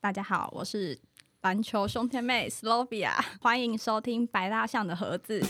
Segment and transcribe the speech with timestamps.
[0.00, 0.96] 大家好，我是
[1.40, 3.10] 篮球兄弟妹 Slovia，
[3.42, 5.40] 欢迎收听白大象的盒子。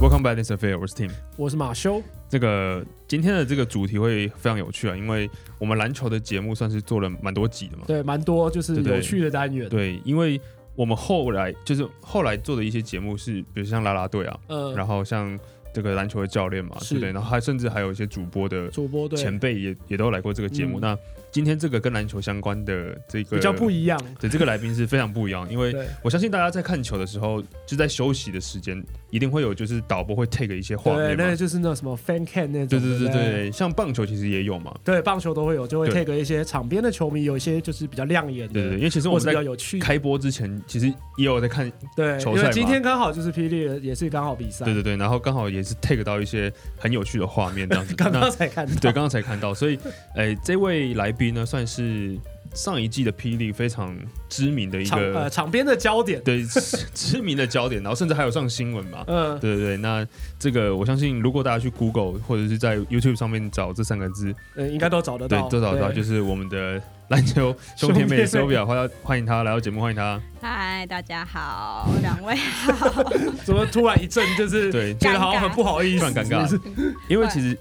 [0.00, 0.78] Welcome back, this affair.
[0.78, 1.10] 我是 Tim。
[1.36, 5.28] 我是马修，这个今天的这个主题会非常有趣啊，因为
[5.58, 7.82] 我们篮球的节目算是做了蛮多集的嘛。
[7.88, 10.40] 对，蛮多就是有趣的单元，对，因为
[10.76, 15.36] 我们后来就是后来做的一些节目是，比如像啦啦队啊，呃，然后像
[15.72, 17.12] 这个篮球的教练嘛，对不对？
[17.12, 20.78] 然后还甚至还有一些主播的主播对前辈也也都来过这个节目。
[20.78, 20.98] 嗯那
[21.32, 28.80] 今天这个跟篮球相关的这个比较不一样，对这个来宾是非常不一样，因为我相信大家在看球的时候，就在休息的时间，
[29.10, 31.40] 一定会有就是导播会 take 一些画，面对那。
[31.40, 34.74] 就是那什么 fan cam 那种，对对对对对，像棒球其实也有嘛。
[34.84, 42.50] 对，棒球都会有，就会 take 一些场边的球迷，有一些就是比较亮眼的，对因为其实我是比较们在有趣，开播之前，其实也有在看，对，球赛嘛。
[42.50, 47.94] 今天刚好就是霹雳，也是刚好比赛，对对对，然后刚好也是 take 到一些很有趣的画面这样子。
[47.96, 49.78] 刚刚才看到，对，刚刚才看到，所以，
[50.16, 52.18] 诶，这位来宾呢，算是
[52.54, 53.96] 上一季的霹雳非常
[54.28, 56.60] 知名的一场呃个，场边的焦点，对，知
[56.92, 59.04] 知名的焦点，然后甚至还有上新闻嘛。
[59.06, 60.06] 嗯，对对对，那
[60.38, 68.56] 这个我相信，如果大家去 Google 或者是在 YouTube 上面找这三个字，呃，应该都找得对到，，都找得到，就是我们的篮球兄弟妹兄弟妹。
[68.56, 70.20] Sylvia，欢迎欢迎他来到节目，欢迎他。
[70.40, 72.34] 嗨，大家好，两位。
[72.34, 73.04] 好。
[73.44, 76.48] 怎么突然一阵就是对，觉得好像很不好意思，突然尴尬。
[76.48, 76.94] 是不是？
[77.08, 77.56] 因为其实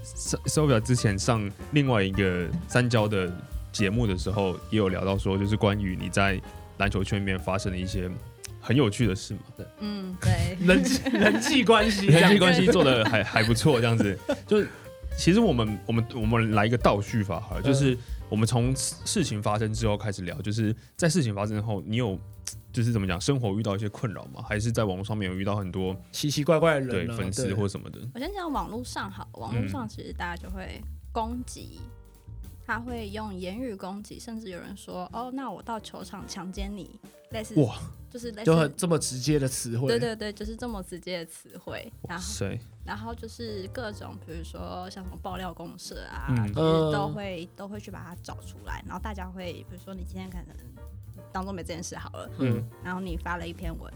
[0.48, 3.32] Sylvia 之前上另外一个三焦的
[3.80, 6.38] 节目的时候，也有聊到说，就是关于你在
[6.80, 8.12] 篮球圈里面发生的一些
[8.60, 9.40] 很有趣的事嘛。
[9.56, 14.20] 对，嗯，对，人际人际关系 人际关系做的还还不错，这样子。
[14.46, 14.68] 就是
[15.18, 22.20] 其实我们我们我们来一个倒叙法好了，就是我们从事情发生之后开始聊，就是在事情发生后，你有
[22.74, 24.44] 就是怎么讲，生活遇到一些困扰吗？
[24.46, 28.00] 还是在网络上面有遇到很多奇奇怪怪的人啊，粉丝对或什么的？
[28.14, 30.82] 我先讲网络上好，网络上其实大家就会
[31.14, 31.80] 攻击，
[32.70, 37.00] 他会用言语攻击，甚至有人说：“哦，那我到球场强奸你。”
[37.32, 37.80] 类似哇，
[38.12, 50.56] 就是类似就很这么直接的词汇，对对对，就是这么直接的词汇，然后塞，然后就是各种，比如说像什么爆料公社啊，嗯就是都会、都会去把它找出来，然后大家会，比如说你今天可能
[51.32, 53.92] 当做没这件事好了，嗯，然后你发了一篇文，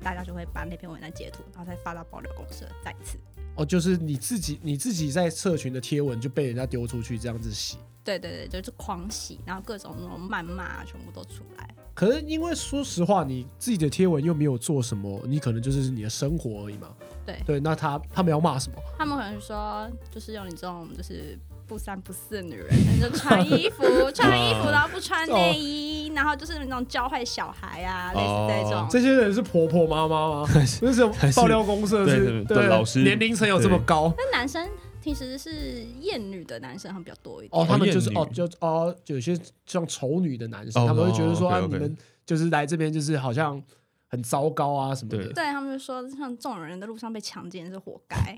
[0.00, 3.18] 大家就会把那篇文再截图，然后再发到爆料公社，再一次。
[3.56, 7.78] 哦，就是你自己你自己在社群的贴文就被人家丢出去这样子洗。
[8.04, 11.68] 对对对，就是狂喜，然后各种那种谩骂啊全部都出来。
[11.94, 16.88] 可是因为说实话，你自己的贴文又没有做什么，你可能就是你的生活而已嘛。
[17.24, 18.76] 对对，那他他们要骂什么？
[18.98, 21.38] 他们可能说，就是用你这种就是
[21.68, 22.68] 不三不四的女人，
[23.00, 28.86] 就穿衣服穿衣服， 然后不穿内衣，然后就是那种教坏小孩啊，类似这种。
[28.90, 30.48] 这些人是婆婆妈妈吗？
[30.82, 31.06] 那是
[31.36, 34.68] 爆料公社对是对对老师年龄层有这么高那男生
[35.04, 37.62] 其实是厌女的男生，他们比较多一点。
[37.62, 41.94] 哦，他们就是哦就哦，有些像丑女的男生，哦他们会觉得说哦啊你们
[42.24, 43.62] 就是来这边就是好像
[44.08, 45.44] 很糟糕啊什么的对。
[45.44, 48.34] 他们就说，像这种人在路上被强奸是活该。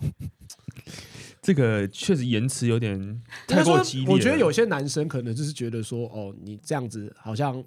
[1.41, 4.09] 这个确实言辞有点太过激烈。
[4.13, 7.63] 我觉得有些男生可能就是觉得说，哦，你这样子好像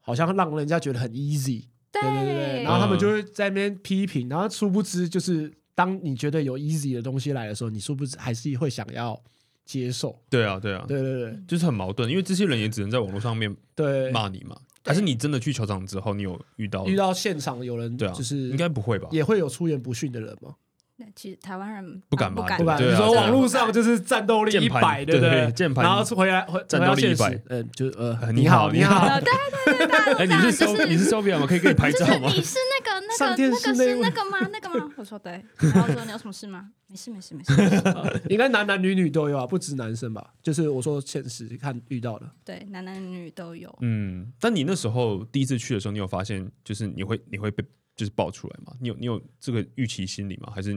[0.00, 9.20] 好像让人家觉得很 easy，对对对对，然后他们就会在那边批评，然后殊不知就是当你觉得有 easy 的东西来的时候，你是不是还是会想要
[9.64, 14.56] 接受，对啊，对啊，对对对就是很矛盾，因为这些人也只能在网络上面对，骂你嘛。
[14.86, 16.86] 还是你真的去球场之后，你有遇到？
[16.86, 19.08] 遇到现场有人对啊，就是应该不会吧？
[19.12, 20.54] 也会有出言不逊的人吗？
[20.96, 25.52] 那其实台湾人不敢吧不敢，不敢，你说网络上就是战斗力一百，对不对对？
[25.52, 29.32] 键盘然后回来回战斗力回到现实嗯，就呃呃，你你好好你好，呃，对
[29.76, 31.46] 对对，哎，你是你是 Sophia 吗？
[31.48, 32.30] 可以给你拍照吗？
[32.32, 34.38] 你是那个那个那个是那个吗？
[34.52, 34.88] 那个吗？
[34.96, 35.32] 我说对，
[35.74, 36.70] 然后说你有什么事吗？
[36.86, 37.56] 没事没事没事。
[37.56, 40.24] 没事应该男男女女都有啊，不止男生吧？
[40.44, 43.74] 就是我说现实看遇到的，对，男男女女都有。
[43.80, 47.64] 嗯，但你那时候第一次去的时候，你有发现就是你会你会被
[47.96, 48.76] 就是爆出来吗？
[48.80, 50.52] 你有你有这个预期心理吗？
[50.54, 50.74] 还是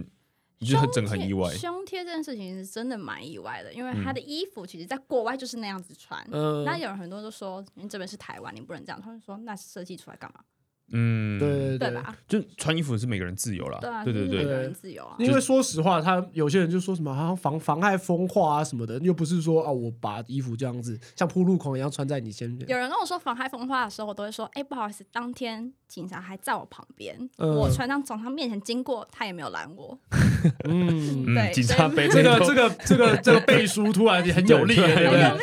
[0.59, 1.53] 你就是很整个很意外？
[1.55, 6.27] 胸贴这件事情是真的蛮意外的，因为他嗯的衣服其实在国外就是那样子穿。
[6.31, 9.01] 嗯，那有人很多都说，因为这边是台湾，你不能这样。
[9.01, 10.43] 他们说，那设计出来干嘛？
[10.91, 12.15] 嗯，对对对，对吧？
[12.27, 13.77] 就穿衣服是每个人自由啦。
[13.81, 15.15] 对啊，对对对每个人自由啊。
[15.19, 22.67] 因为说实话，他有些人就说什么好像妨妨碍风化啊什么的，又不是说啊，我把衣服这样子像铺路狂一样穿在你前面。
[22.69, 29.97] 有人跟我说妨碍风化的时候，我都会说：“哎、不好意思，当天警察还在我旁边， 嗯我穿上从他面前经过，他也没有拦我。
[30.63, 34.75] 嗯，嗯，对警察背这个这个这个这个背书突然很有力？
[34.79, 35.33] 很有力啊，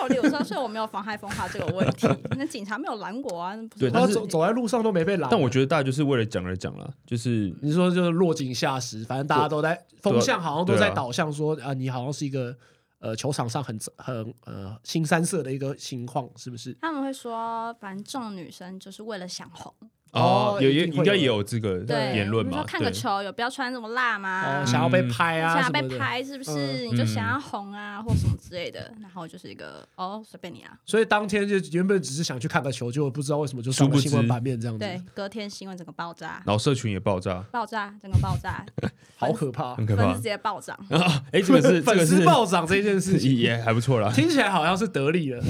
[0.00, 2.06] 超有例如说，所以我没有妨害风化这个问题。
[2.36, 5.28] 那警察没有拦我啊，不是他对但是走走在路上都没被拦。
[5.30, 12.56] 但我觉得大家就是为了讲而讲了，就是你说就是落井下石，反正大家都在风向好像都在导向说啊，你好像是一个
[12.98, 16.76] 呃球场上很很呃新三色的一个情况，是不是？
[16.80, 19.72] 他们会说，反正这种女生就是为了想红，
[20.12, 24.62] 哦有，也应该也有有这个对，言论嘛你说，看个，球有不要穿这么辣吗？
[24.62, 25.80] 哦，想要被拍啊，想要被。
[25.98, 26.52] 拍是不是？
[26.52, 28.92] 嗯你就想要红啊，或什么之类的。
[29.00, 30.72] 然后就是一个哦，随便你啊。
[30.86, 38.64] 所以当天就原本只是想去看个球，就不知道为什么就上不知了新闻版面这样子，对，隔天新闻整个爆炸，然后社群也爆炸，爆炸，整个爆炸，
[39.16, 39.74] 好可怕。
[39.74, 40.22] 很可怕粉丝直。
[40.22, 40.76] 接暴涨。
[40.90, 44.10] 啊， 哎，这个是粉丝暴涨这件事情， 也还不错啦。
[44.12, 45.42] 听起来好像是得利了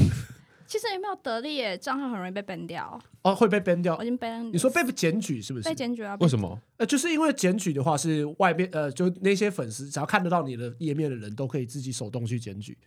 [0.70, 4.06] 其实也没有得利耶，账号很容易被 ban 掉，哦，会被 ban 掉我已。
[4.06, 4.48] 经 ban。
[4.52, 5.74] 你说被检举是不是被？
[5.74, 6.16] 检举啊？
[6.20, 6.56] 为什么？
[6.76, 12.78] 呃，就是因为检举的话是外面呃，就那些粉丝只要看得到你的页面的人都可以自己手动去检举。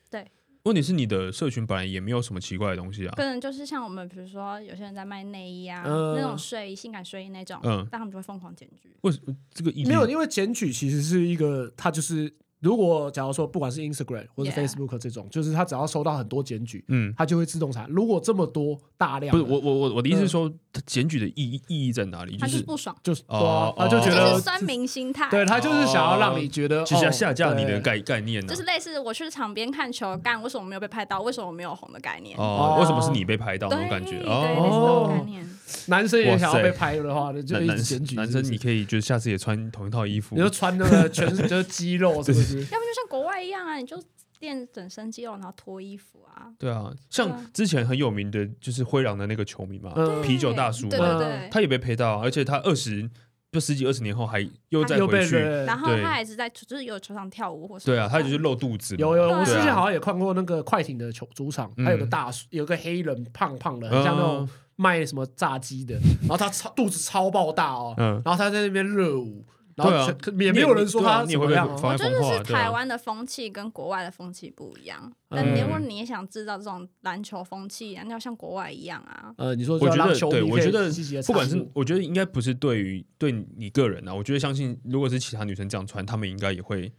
[0.64, 3.14] 问题是你的社群本来也没有什么奇怪的东西啊。
[3.18, 8.96] 可能就是像我们，比如说有些人在卖内衣啊，嗯那种睡衣、性感睡衣那种，嗯但他们就会疯狂检举。
[9.02, 12.34] 为什么这个议题没有，因为检举其实是一个，它就是
[12.64, 17.86] 如果假如说不管是 Instagram 或者 Facebook 这种，就是他只要收到很多检举，嗯，他就会自动查。
[17.88, 22.38] 如果这么多大量，不是我我我我的意思是说，它检举的意义意义在哪里？
[22.38, 25.30] 他是是不爽，就是啊，他就觉得就是酸民心态。
[25.30, 28.64] 对他就是想要让你觉得就是要哦下架你的概概念呢就是。
[28.64, 31.22] 类似我去场边看球，干为什么没有被拍到？
[31.22, 32.36] 为什么我没有红的概念？
[32.40, 34.12] 哦，为什么是你被拍到那种感觉？
[34.12, 35.48] 对，类似这哦种概念。
[35.88, 38.16] 男生也想要被拍的话，就一直检举。
[38.16, 42.58] 男生，你可以就是下次也穿同一套衣服你，就穿那个全是就是肌肉， 是不是？
[42.58, 44.02] 要不就像国外一样啊，你就
[44.40, 46.48] 练整身肌肉，然后脱衣服啊。
[46.58, 51.50] 对啊，像啊之前很有名的就是灰狼的那个球迷嘛，嗯啤酒大叔对嘛，对对。
[51.52, 53.10] 他也被拍到啊，而且他二十
[53.52, 54.40] 就十几二十年后还
[54.70, 71.78] 又再又被回去，然后他还是在就是有球场跳舞或什么对啊，他的就是露肚子嘛，有有，我之前好像也看过那个快艇的球主场，嗯还有个大叔，有个黑人胖胖的，很像那种卖什么炸鸡的， 然后他超肚子超爆大哦，嗯然后他在那边热舞，然后对啊全也没有人说他你也你也会被怎么样哦。
[71.78, 75.12] 妨碍我觉得，是台湾的风气跟国外的风气不一样。
[75.30, 79.34] 但嗯如果你也想制造这种篮球风气，那要像国外一样啊。
[79.38, 86.92] 呃，你说我觉得让球迷可以对我觉得积极地不管是我觉得应该不是对于对你个人啊，我觉得相信如果是其他女生这样穿，她们应该也会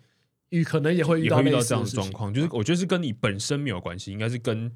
[0.50, 4.70] 遇可能也会遇也会遇类到这样的似的事情状况，就是我觉得是跟你本身没有关系，应该是跟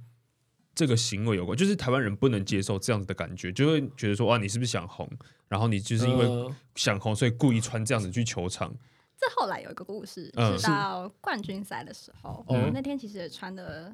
[0.79, 5.11] 这个行为有关，就是台湾人不能接受这样子的感觉，就会觉得说哇，你是不是想红？
[5.49, 6.55] 然后你就是因为呃。
[6.77, 8.73] 想红，所以故意穿这样子去球场。
[9.17, 13.93] 这后来有一个故事，嗯是到冠军赛的时候，哦我那天其实也穿的，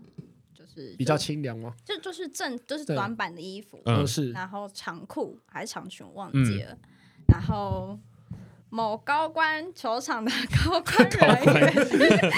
[0.53, 1.75] 就是比较清凉吗？
[1.87, 4.31] 就就是正就是短版的衣服，是。
[4.33, 6.45] 然后长裤还是长裙忘嗯。
[6.45, 6.77] 记了，
[7.29, 7.99] 然后
[8.75, 10.33] 某高官球场的
[10.65, 11.09] 高官
[11.47, 11.63] 人
[12.01, 12.33] 员。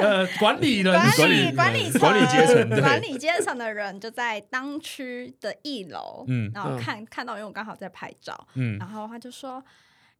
[0.00, 6.48] 呃，管理人管管理理管理层管理阶层管理阶层的人就在当区的一楼，嗯。
[6.54, 8.78] 然后看看到，因为我刚好在拍照，嗯。
[8.78, 9.54] 然后他就说：“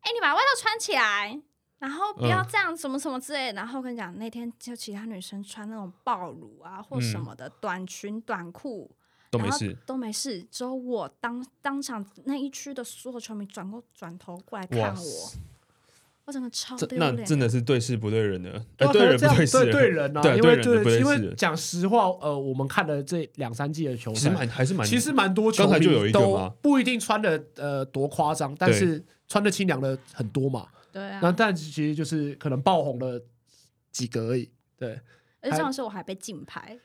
[0.02, 1.40] 哎、你把外套穿起来，
[1.78, 3.52] 然后不要嗯这样，什么什么之类。
[3.52, 3.60] 的。
[3.60, 8.90] 然后我跟你讲，那天就其他女生穿那种暴露啊或什么的、短裙、短裤
[9.30, 9.76] 然后都没事。
[9.86, 15.32] 都没事，只有我当当场那一区的所有球迷转过转头过来看我，
[16.30, 17.14] 我整个超这丢脸。
[17.16, 30.68] 那真的是对事不对人的，对啊呃，对人不对事对 对人啊，对因为对人不对因为事讲实话，呃，我们看了这两三季的球其实赛，蛮还是蛮，其实蛮多球迷刚才就有一个都嘛不一定穿的呃多夸张，但对是穿的清凉的很多嘛。
[30.92, 33.20] 对啊，那但其实就是可能爆红了
[33.90, 34.50] 几个而已。
[34.76, 34.98] 对，
[35.40, 36.78] 而且重要是我还被禁拍，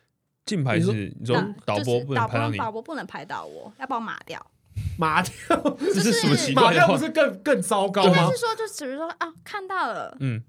[0.46, 1.36] 禁拍你说是你说
[1.66, 4.46] 导播导不能拍到你，播导播不能拍到我，要把我码掉。
[4.98, 5.32] 马掉，
[5.80, 6.88] 这是什么奇马怪的话？
[6.88, 8.38] 掉不是更更糟糕吗应该是？
[8.38, 10.42] 说，就只是说啊，看到了，嗯，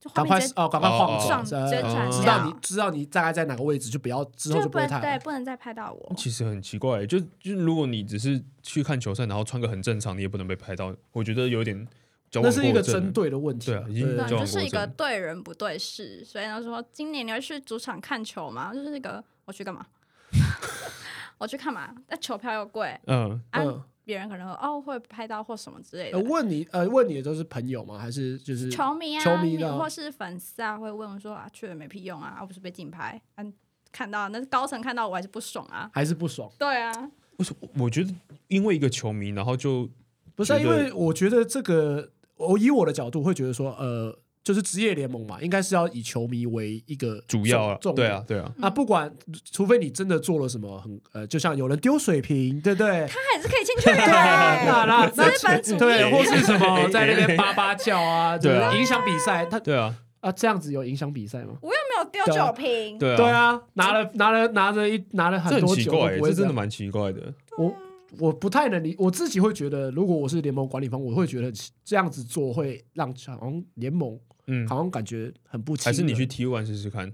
[0.00, 6.14] 就画面哦，赶快晃走转，呃直接转知道你知道你大概在哪个位置，就不要之后就不能就不会太对，不能再拍到我。
[6.16, 11.86] 其实很奇怪，就就如果你只是去看球赛，然后穿个很正常，你也不能被拍到，我觉得有点
[12.30, 13.66] 矫枉那是一个正针对的问题。
[13.70, 18.72] 对啊已经对对，交往就是一个程对人不对事，所以他说今年你要去主场看球吗？
[18.74, 19.86] 就是那个我去干嘛？
[21.38, 21.92] 我去看嘛？
[22.08, 23.82] 那球票又贵，嗯，啊，嗯，
[24.12, 26.24] 别人可能哦会拍到或什么之类的呃，。
[26.24, 27.98] 问你呃，问你的都是朋友吗？
[27.98, 33.50] 还是就是球迷啊，球迷或是粉丝啊，会问我说啊，去了没屁用啊，我不是被竞拍，嗯、
[33.90, 35.90] 看到那高层看到我还是不爽啊。
[35.94, 36.50] 还是不爽？
[36.58, 36.92] 对啊，
[37.38, 37.68] 为什么？
[37.78, 38.14] 我觉得
[38.48, 39.88] 因为一个球迷，然后就
[40.34, 48.24] 不是啊、因为我觉得这个，我以我的角度会觉得说，呃，就是职业联盟嘛，应该是要以球迷为一个主要啊，重对啊，。
[48.26, 49.12] 对啊，啊，不管，
[49.52, 53.06] 除非你真的做了什么很呃，就像有人丢水瓶，对不对？
[53.06, 53.96] 他还是可以进去的。
[54.02, 61.54] 那那 资本主义对，或是什么 在那边叭叭叫啊，对啊影响比赛，他对啊，啊这样子有影响比赛吗？
[61.62, 67.32] 我又没有丢酒瓶，对啊，对，啊，拿了拿了拿着一拿了很多酒，不这真的蛮奇怪的。
[67.58, 67.72] 我
[68.18, 71.52] 我不太能理，我自己会觉得，如果我是联盟管理方，我会觉得
[71.84, 77.12] 这样子做会让好像联盟嗯，好像感觉很不亲还是你去 T one 试试看。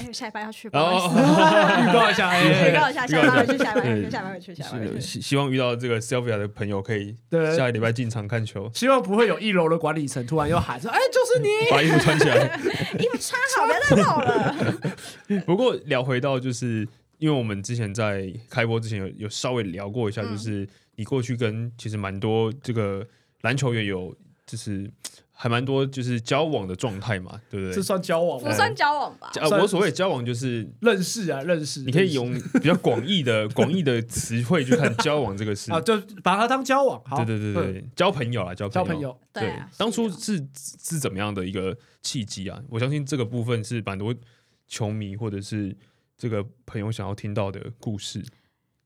[0.00, 5.00] 哎，下一班要去，不好意思，哦， 预告一下，预哎，告一下，下一班回去，下一班去，下一班回去，下一班回去。
[5.00, 11.70] 希希望遇到这个 Sylvia 的朋友可以对下个礼拜进场看球，希望不会有一楼的管理层突然又喊说：“哎，就是你。
[11.70, 12.56] 把衣服穿起来。
[12.98, 15.40] 衣服穿好，别再闹了。
[15.46, 16.88] 不过聊回到就是，
[17.18, 23.06] 因为我们之前在开播之前有有稍微聊过一下，嗯就是你过去跟其实蛮多这个
[23.42, 24.12] 篮球员有
[24.44, 24.90] 就是
[25.40, 27.82] 还蛮多就是交往的状态嘛，对不对”这对？
[27.82, 28.56] 算交往吗不？
[28.56, 29.30] 算交往吧？
[29.36, 31.82] 呃，我所谓交往就是认识啊，认识。
[31.82, 35.80] 你可以用比较广义的 广义的词汇去看交往这个事啊，。
[35.80, 37.00] 就把它当交往。
[37.04, 38.84] 好，对对对对，嗯，交朋友啊，交朋友。
[38.84, 39.20] 交朋友。
[39.32, 40.48] 对对啊，当初是是
[40.82, 42.60] 是怎么样的一个契机啊？
[42.68, 44.12] 我相信这个部分是蛮多
[44.66, 45.76] 球迷或者是
[46.16, 48.24] 这个朋友想要听到的故事。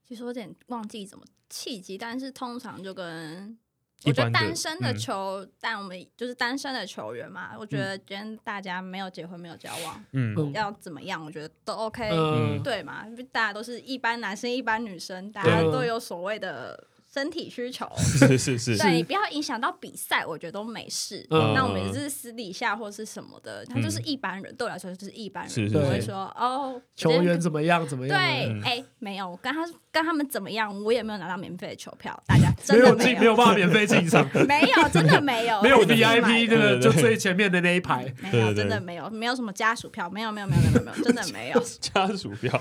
[0.06, 3.61] 其实我有点忘记怎么契机，但是通常就跟一
[4.04, 4.96] 我觉得单身的嗯。
[4.98, 10.34] 球，但我们就是单身的球员嘛，我觉得今天大家没有结婚没有交往，嗯。
[10.36, 10.52] 嗯。
[10.52, 13.06] 要怎么样，我觉得都 OK，、嗯，对嘛？
[13.30, 17.88] 大家都是一般男生一般女生，大家都有所谓的身体需求。
[17.98, 21.26] 是是是，对你不要影响到比赛，我觉得都没事。
[21.30, 27.86] 嗯那我们也是私底下或是什么的，他就是一般人，对我来说就是一般人，我会说哦，球员怎么样？
[27.86, 28.18] 怎么样？
[28.18, 38.02] 对，嗯哎、没有，我跟他跟他们怎么样，我也没有拿到免费的球票，大家真的没有进，没有办法免费进场，没有，真的没有， 没有 VIP 的就最前面的那一排。
[38.22, 41.62] 没有，真的没有，没有什么家属票，没有，没有，没有，没有，没有，真的没有。
[41.80, 42.60] 家属票，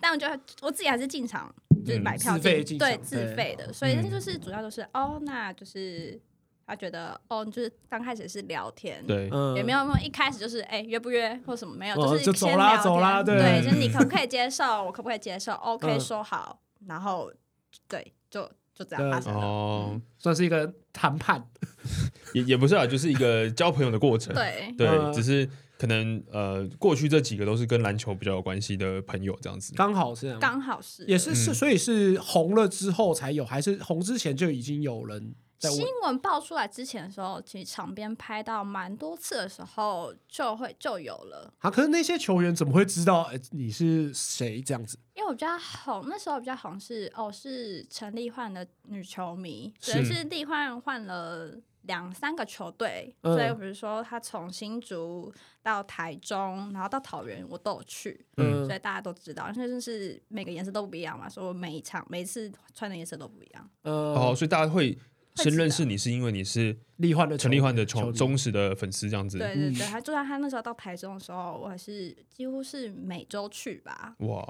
[0.00, 1.52] 但我觉得我自己还是进场，
[1.86, 6.20] 就是嗯买票自费对，自费的，所以嗯那就是主要就是哦，那就是
[6.66, 17.32] 他觉得哦，就是刚开始是聊天，对，嗯，也没有没有一开始就是哎、约不约或什么没有，哦是就走啦先聊天走啦对对，就是 你可不可以接受，我可不可以接受，OK 嗯说好，然后
[17.88, 18.42] 对就
[18.74, 19.40] 就这样发生了。
[19.40, 21.42] 哦，算是一个谈判。
[22.34, 24.34] 也也不是啊，就是一个交朋友的过程。
[24.34, 29.74] 对，对，嗯只是可能呃，过去这几个都是跟篮球比较有关系的朋友，这样子。
[29.74, 35.84] 刚好是刚好是也是是，嗯所以是红了之后才有，还是红之前就已经有人在新？
[36.04, 41.52] 闻爆出来之前的时候，其实场边拍到蛮多次的时候，就会就有了。
[41.58, 44.98] 啊，可是那些球员怎么会知道哎你是谁这样子？
[45.14, 63.70] 因为我比较红，那时候比较红是哦，是陈立焕的女球迷，是所以是立焕换了两三个球队，嗯所以比如说他从新竹到台中，然后到桃园，我都有去，嗯所以大家都知道，那就是每个颜色都不一样嘛，所以我每一场每一次穿的颜色都不一样。
[63.82, 64.98] 呃，哦，所以大家会
[65.36, 69.38] 先认识你，是因为你是立焕的陈立焕的球忠忠实的粉丝，这样子。
[69.38, 74.14] 嗯对对对，他就算他那时候到台中的时候，我还是几乎是每周去吧。
[74.20, 74.46] 哇，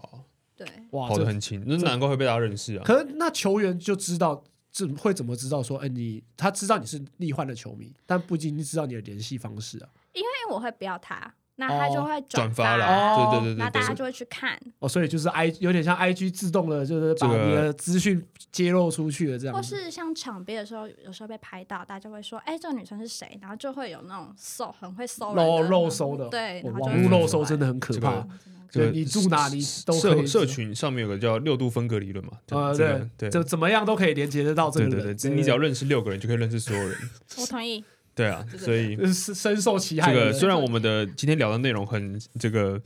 [0.57, 2.83] 对，哇，这跑得很勤，那难怪会被大家认识啊。
[2.85, 4.43] 可是那球员就知道。
[4.76, 9.88] 怎会怎么知道说，哎、你他知道你是立焕的球迷，但不一定知道你的联系方式啊。
[10.12, 18.22] 因为我会不要他，那他就会转发啦，哦对对对对对，那大家就会去看，哦，所以就是 I 有点像 IG 自动的，就是把你的资讯
[18.52, 19.62] 揭露出去了这样或。
[19.62, 28.26] 是像场边的时候，有时候被拍到，大家就会说：“哎、这个女生是谁？”然后就会有那种搜，很会搜人漏的漏搜的，对，哦然后就网络漏会出来收真的很可怕。
[28.68, 35.14] 这个对你住哪里都可以社社群上面有个叫六度分隔理论嘛，呃，对对就怎么样都可以连接得到这个对对。
[35.14, 36.98] 对，你只要认识六个人就可以认识所有人。
[37.38, 37.82] 我同意。
[38.16, 40.11] 对啊， 所以深受其害。
[40.11, 42.80] 这个虽然我们的今天聊的内容很这个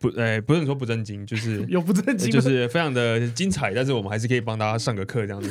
[0.00, 5.50] 不，呃，不是说不正经，就是 有不正经，就是非常的精彩，但是我们还是可以帮大家上个课这样子。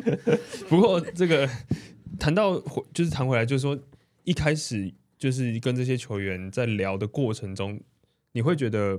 [0.66, 1.46] 不过这个
[2.18, 3.78] 谈到回就是谈回来，就是说
[4.24, 7.78] 一开始就是跟这些球员在聊的过程中，
[8.32, 8.98] 你会觉得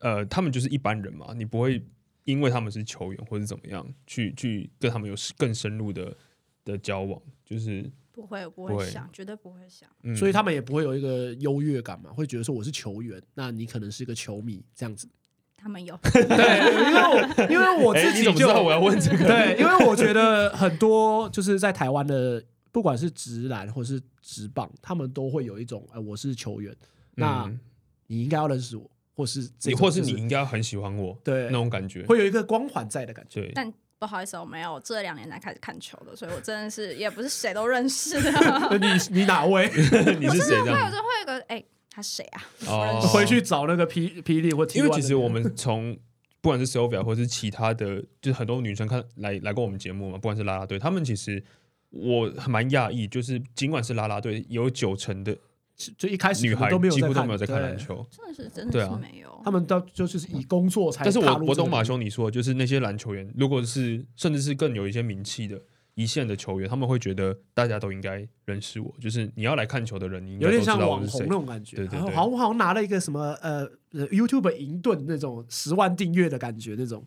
[0.00, 1.82] 呃，他们就是一般人嘛，你不会
[2.22, 6.16] 因为他们是球员或者怎么样去去跟他们有更深入的
[6.64, 9.86] 的交往，就是不会，不不会会想，绝对不会想。
[10.02, 15.06] 嗯，所以他们也不会有一个优越感嘛，会觉得说我是球员，那你可能是一个球迷这样子。
[15.54, 19.26] 他们有， 对，因为我因为我哎自己就你怎么知道我要问这个？
[19.26, 22.42] 对，因为我觉得很多就是在台湾的，
[22.72, 26.74] 不管是直男或是直棒，他们都会有一种，呃，我是球员，
[27.16, 27.60] 那嗯
[28.06, 33.40] 你应该要认识我，或是这你或是就你应该很喜欢我对那种感觉，会有一个光环在的感觉。
[33.42, 38.30] 对，但不好意思，我没有，我这两年才开始看球的，所以我真的是也不是谁都认识的。
[38.78, 39.68] 你你哪位？
[40.20, 40.90] 你是谁这会有样？
[40.90, 42.44] 时候会有个哎、他谁啊？
[42.68, 45.96] 哦回去找那个霹霹雳或 T1 因为其实我们从
[46.42, 51.42] 不管是 Sylvia 或是其他的，就是很多女生看来来过我们节目嘛，不管是啦啦队，他们其实
[51.90, 55.36] 我还蛮讶异，就是尽管是啦啦队，有九成的
[55.76, 58.04] 就就一开始女孩都没有几乎都没有在看篮球。
[58.10, 59.40] 真的是真对啊的是没有。
[59.44, 61.18] 他们到就就是以工作才但是。
[61.18, 65.60] 我我懂马兄你说的，就是那些篮球员，如果是甚至是更有一些名气的
[65.94, 71.34] 一线的球员，他们会觉得大家都应该认识我，就是你要来看球的人，你应该有点都知像网红道我是谁那。
[71.34, 77.06] 种感觉，对对对然后好像我好像拿了一个什么呃呃 YouTube 银盾那种十万订阅的感觉那种，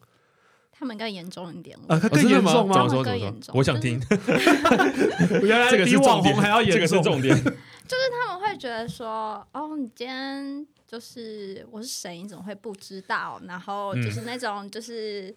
[0.79, 1.77] 他们应该严重一点。
[1.89, 2.73] 呃，他更严重吗？
[2.73, 2.87] 怎么说？
[2.89, 3.41] 怎么说更严？
[3.41, 3.99] 重我想听，
[5.43, 7.03] 原来这个比网红还要严这个是重。
[7.03, 7.35] 重点。
[7.43, 13.41] 他们会觉得说，哦，你今天就是我是谁，你怎么会不知道？
[13.45, 15.35] 然后就是那种就是。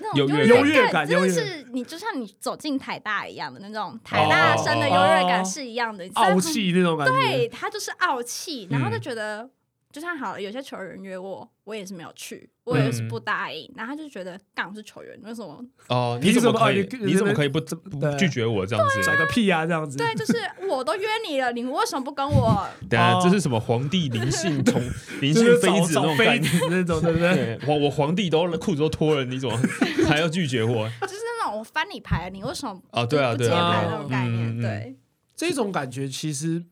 [0.00, 9.50] 那种优越优越感真的感优越是你就像你走进台大一样的那种台大生的优越感是一样的，傲气那种感觉，对他就是傲气，然后就嗯觉得，
[9.90, 15.64] 就像好了，有些球员约我，我也是没有去，我也是嗯不答应，然后他就觉得，干我是球员，为什么？
[15.88, 16.86] 哦，你怎么可以哦？
[17.00, 19.02] 你你怎么可以不不拒绝我这样子？
[19.02, 19.96] 甩个屁啊，这样子。
[19.96, 20.34] 对，就是
[20.68, 22.66] 我都约你了，你为什么不跟我？
[22.88, 24.80] 等下哦这是什么皇帝临幸从
[25.20, 26.52] 临幸妃子那种概念？
[26.70, 27.58] 那种，对不对？
[27.66, 29.58] 我我皇帝都裤子都脱了，你怎么
[30.06, 30.88] 还要拒绝我？
[31.02, 34.60] 就是那种我翻你牌，你为什么哦，对啊，不对啊，接牌那对啊种概念？
[34.60, 34.96] 对，
[35.36, 36.62] 这种感觉其实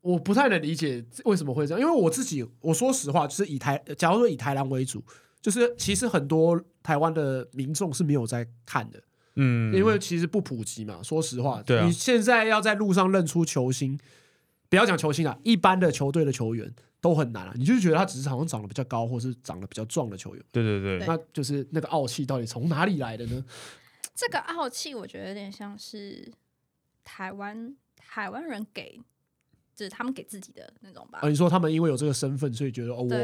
[0.00, 5.02] 我不太能理解为什么会这样，因为我自己我说实话，就是以台，假如说以台南为主，
[5.42, 9.02] 就是其实很多台湾的民众是没有在看的，
[9.34, 11.02] 嗯，因为其实不普及嘛。
[11.02, 13.98] 说实话，对啊你现在要在路上认出球星，
[14.70, 17.52] 不要讲球星啊，一般的球队的球员都很难啊。
[17.56, 23.44] 你就觉得他只是好像长得比较高，或是长得比较壮的球员，对对对对那就是那个傲气到底从哪里来的呢？
[24.14, 26.30] 这个傲气，我觉得有点像是
[27.02, 29.00] 台湾台湾人给，
[29.74, 31.20] 就是他们给自己的那种吧。
[31.22, 31.28] 啊，。
[31.28, 33.16] 你说他们因为有这个身份，所以觉得哦，我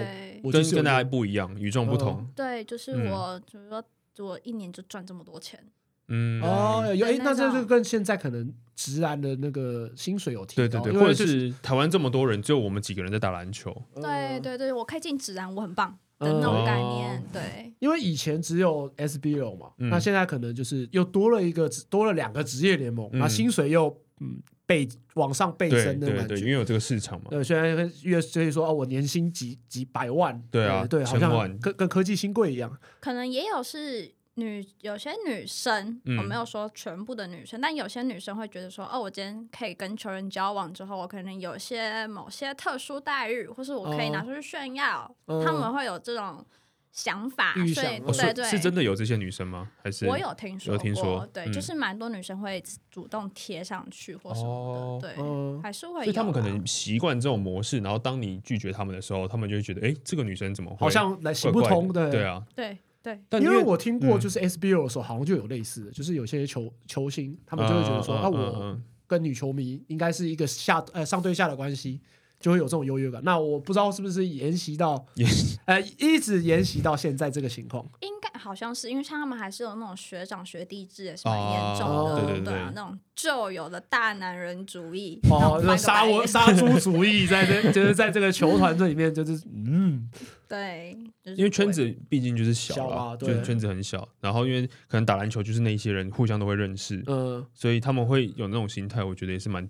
[0.44, 2.26] 我就是跟跟大家不一样，与众不同。
[2.34, 3.10] 对，就是嗯。
[3.10, 3.84] 我，就是说
[4.18, 5.62] 我一年就赚这么多钱，
[6.08, 13.70] 嗯，哦，有哎，对那那这就跟现在可能直男的那个薪水有提高，对对对，或者是台湾这么多人，只有我们几个人在打篮球。
[13.94, 16.40] 对对对，我可以进直男，我很棒的嗯。
[16.40, 16.96] 那种概哦。
[16.96, 17.24] 念。
[17.32, 19.88] 对，因为以前只有 SBL 嘛，嗯。
[19.88, 23.20] 那现在可能就是又多了一个多了两个职业联盟，嗯。
[23.20, 23.86] 那薪水又
[24.20, 26.46] 嗯倍往上倍对增那种对对，因。
[26.46, 27.28] 为有这个市场嘛。
[27.30, 32.70] 对，虽然越所以说哦，我年薪几几百万，对啊对，好像跟跟科技新贵一样。
[33.00, 46.44] 可能也有是女，有些女生，嗯我没有说全部的女生，但有些女生会觉得说，哦，我今天可以跟球员交往之后，我可能有些某些特殊待遇，或是我可以拿出去炫耀，嗯他们会有这种
[46.92, 49.70] 想法，所以对对，是真的有这些女生吗？
[49.82, 56.04] 还是我有听说，有听说对，嗯就是蛮多女生会主动贴上去或什么哦的，对，嗯，还是会。
[56.04, 62.10] 所以他们可能习惯这种模式，然后当你拒绝他们的时候，他们就会觉得，哎，这个女生怎么好像来行不通的。
[62.10, 72.00] 对啊，对对但因为我听过，嗯就是 SBL 的时候，好像就有类似的，就是有些球球星，他们就会觉得说，啊，我嗯跟女球迷应该是一个下呃上对下的关系，
[72.40, 73.20] 就会有这种优越感。
[73.24, 75.28] 那我不知道是不是沿袭到沿
[75.66, 77.84] 呃一直沿袭到现在这个情况。
[78.00, 90.08] 应该好像是因为像他们还是有那种学长学弟制，也是蛮严重哦的，对对对啊，那种旧有的大男人主义，哦，杀我杀猪主义在这， 就是在这个球团这里面，就是嗯，
[90.46, 99.68] 对，就是因为圈子毕竟就是小小啦，嘛对就是圈子很小，然后因为可能打篮球就是那一些人互相都会认识，嗯，所以他们会有那种心态，我觉得也是蛮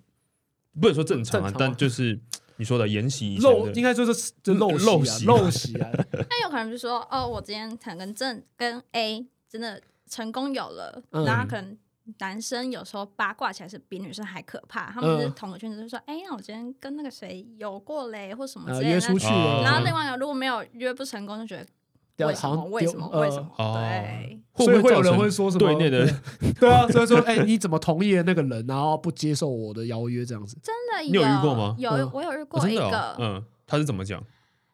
[0.79, 1.53] 不能说正常啊。
[1.59, 2.21] 但就是
[2.59, 5.91] 你说的沿袭以前的陋应该说是就陋陋习啊，习嘛陋习啊，
[6.29, 11.25] 那有可能就是说，哦，我今天可能跟正跟 A 真的成功有了，嗯。
[11.25, 11.77] 然后可能
[12.19, 18.95] 男生有时候八卦起来是比女生还可怕，他们是嗯同个圈子，就说，哎、那我今天跟那个谁有过嘞，或什么呃之类的。
[18.95, 21.67] 约出去哦了，然后另外一个如果没有约不成功，就觉得
[22.27, 22.51] 为什么？
[22.51, 23.09] 掉好像为什么？
[23.11, 23.49] 丢为什么？
[23.59, 26.07] 呃对，会所以会有人不会说什么对内的
[26.59, 30.57] 对啊，所以说，哎，你怎么同意了那个人，然后不接受我的邀约这样子？
[30.63, 34.23] 真的你有遇过吗有，嗯我有遇哦过一个，真的哦，嗯，他是怎么讲？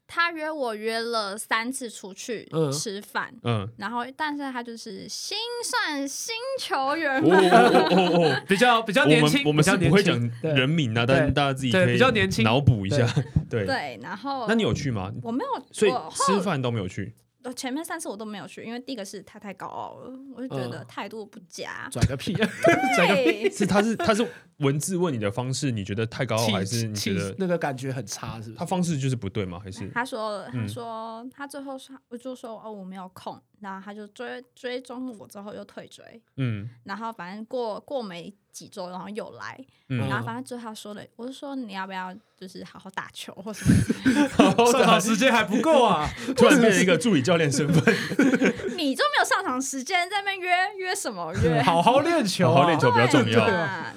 [0.07, 13.07] 他约我约了三次出去嗯吃饭，嗯，然后但是他就是心算新球员哦，哦哦哦，比较比较年轻，们我们是不会讲人名啊，但大家自己对可以比较年轻脑补一下，
[13.49, 13.65] 对。
[13.65, 15.11] 对，然后那你有去吗？
[15.23, 21.89] 我没有，所以吃饭都没有去，我前面三次我都没有去，因为第一个是他太高傲了，我就觉得嗯态度不佳。
[21.91, 22.33] 拽个屁，
[22.97, 24.27] 拽个屁，对，是他是他是
[24.59, 28.55] 文字问你的方式，你觉得太高傲，还是你觉得那个感觉很差，是不是？
[28.59, 29.61] 他方式就是不对吗？
[29.63, 36.05] 还是他说，他嗯说，他最后说，我就说，哦，我没有空，然后他就追追踪我之后又退追，
[36.37, 36.69] 嗯。
[36.85, 39.99] 然后反正过过没几周，然后又来，嗯。
[40.07, 46.07] 然后反正最后他说的，我就说你要不要就是好好打球或什么之类的， 上场时间还不够啊！
[46.37, 47.95] 突然变成一个助理教练身份，
[48.77, 51.63] 你就没有上场时间，在那边约约什么约？
[51.63, 53.47] 好好练球啊，好好练球比较重要。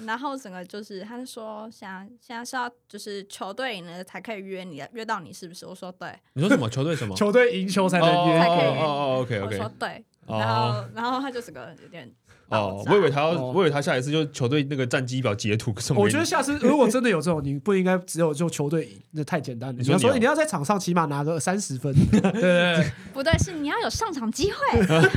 [0.05, 5.65] 然后整整个就是，他就说现在现在是要就是球队赢了才可以约你，约到你是不是？
[5.65, 6.69] 我说对，你说什么？
[6.69, 7.13] 球队什么？
[7.13, 8.07] 球队赢球才能
[8.39, 10.39] 才可以哦哦，OK OK，说对，哦。
[10.39, 16.05] 然后然后他就整个有点爆哦，我以为他要，哦我以为他下一次就球队那个战绩表截图送给你。
[16.05, 19.81] 我觉得下次如果真的有这种，你不应该只有就球队赢，那太简单了。
[19.81, 24.57] 你要说你说你要在场上起码拿个三十分， 对对对 不对，是你要有上场机会。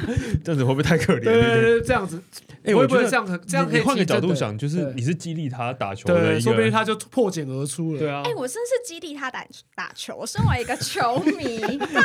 [0.42, 1.24] 这样子会不会太可怜？
[1.24, 2.20] 对对对对，这样子，
[2.64, 7.98] 哎，会我觉得不会这样子这样可以你你换个提振的角度想，就是对你是激励他打球的对，一说不定个，他就破茧而出了。
[7.98, 10.16] 对啊哎、，我真是激励他打打球。
[10.16, 11.60] 我身为一个球迷，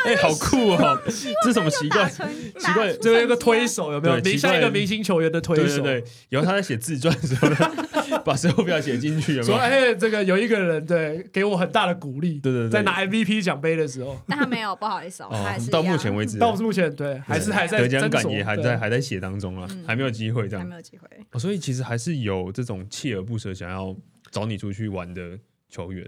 [0.05, 0.99] 哎，好酷哦！
[1.05, 2.03] 这是什么习惯？
[2.03, 4.19] 打成奇怪就有一个推手，手，有没有？
[4.21, 7.57] 对奇怪明像一个明星球员的推手，对对对，以后他在写自传的时候呢，
[8.23, 9.59] 把手表写进去，有没说有？
[9.61, 12.69] 哎，这个有一个人对给我很大的鼓励，对对对。
[12.69, 15.29] 在拿 MVP 奖杯的时候，但他没有，不好意思哦，
[15.71, 20.63] 到目前为止，到目前对还是还在得奖感也还在还在写当中啊，还没有机会这样。
[20.63, 20.75] 还没。
[20.75, 21.07] 有机会。
[21.31, 23.95] 哦所以其实还是有这种锲而不舍想要
[24.31, 25.37] 找你出去玩的
[25.69, 26.07] 球员。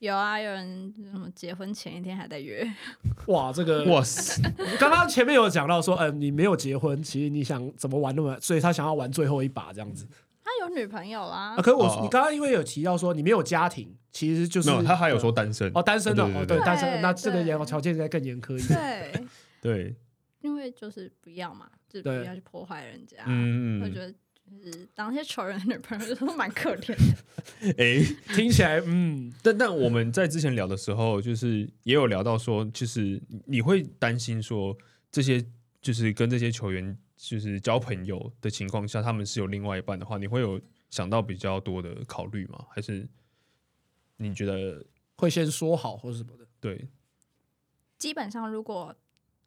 [0.00, 2.64] 有啊，有人什么结婚前一天还在约，
[3.26, 4.40] 哇，这个哇塞！
[4.78, 10.06] 刚刚前面有讲到说，嗯，你没有结婚，其实你想怎么玩那么，所以他想要玩最后一把这样子
[10.44, 11.56] 他有女朋友啦啊。。
[11.56, 18.78] 可是我哦你刚刚因为有提到说你没有家庭，其实就是没有，他还有说单身哦单身的哦，对单身，那这个对条条件应该更严苛一点。
[18.78, 19.26] 对，
[19.60, 19.96] 对，
[20.40, 23.16] 因为就是不要嘛，就不要去破坏人家。
[23.26, 24.14] 嗯嗯我觉得
[24.50, 27.74] 就是当那些球员的女朋友都蛮可怜的。
[27.78, 28.02] 哎，
[28.34, 34.76] 听起来，嗯，但但我们在之前聊的时候，就是也有聊到说，就是你会担心说
[35.10, 35.44] 这些
[35.80, 42.64] 就是跟这些球员就是交朋友的情况下，他们是有另外一半的话，你会有想到比较多的考虑吗？
[42.70, 43.08] 还是
[44.16, 44.84] 你觉得
[45.16, 46.46] 会先说好或什么的。
[46.60, 46.88] 对？
[47.98, 48.94] 基本上，如果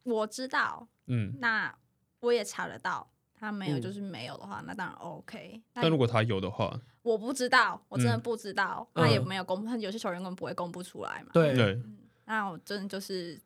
[0.04, 1.74] 我知道，嗯，那
[2.20, 3.12] 我也查得到。
[3.42, 5.60] 他没有，嗯就是没有的话，那当然 OK。
[5.74, 11.32] 但如果他有的话，我不知道，我真的嗯不知道，嗯他也没有公布，他有些球员根本不会公布出来嘛。
[11.34, 11.82] 对，对，
[12.26, 13.38] 那我真的就是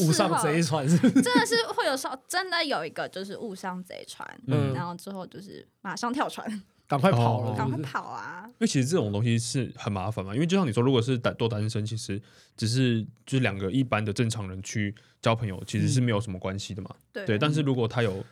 [0.00, 6.44] 误上贼船是是， 真的是会有时候真的有一个就是误上贼船，嗯然后之后就是马上跳船，
[6.88, 8.42] 赶快跑哦了，赶快跑啊！
[8.48, 12.20] 因为其实这种东西是很麻烦嘛，因为就像你说，如果是单多单身，其实
[12.56, 16.90] 只是就是两个一般的正常人去交朋友，其实是没有什么关系的嘛。
[17.12, 18.22] 对对，但是如果他有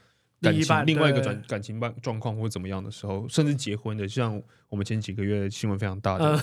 [0.42, 6.42] 感情另一半另外一个转感情状状况或者怎么样的时候，甚至结婚的，像我们前几个月新闻非常大的，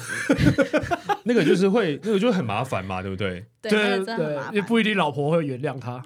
[1.25, 3.45] 那个就是会那个就很麻烦嘛，对不对？
[3.61, 3.71] 对，
[4.05, 4.61] 对也。
[4.61, 6.01] 不一定老婆会原谅他。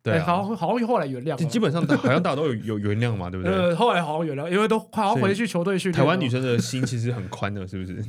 [0.00, 3.52] 对好像好像后来原谅，基本上 好像大家都有有原谅嘛，对不对？
[3.52, 6.00] 呃，后来好像原谅，因为都快要回去球队训练。
[6.00, 8.02] 台湾女生的心其实很宽的，是不是？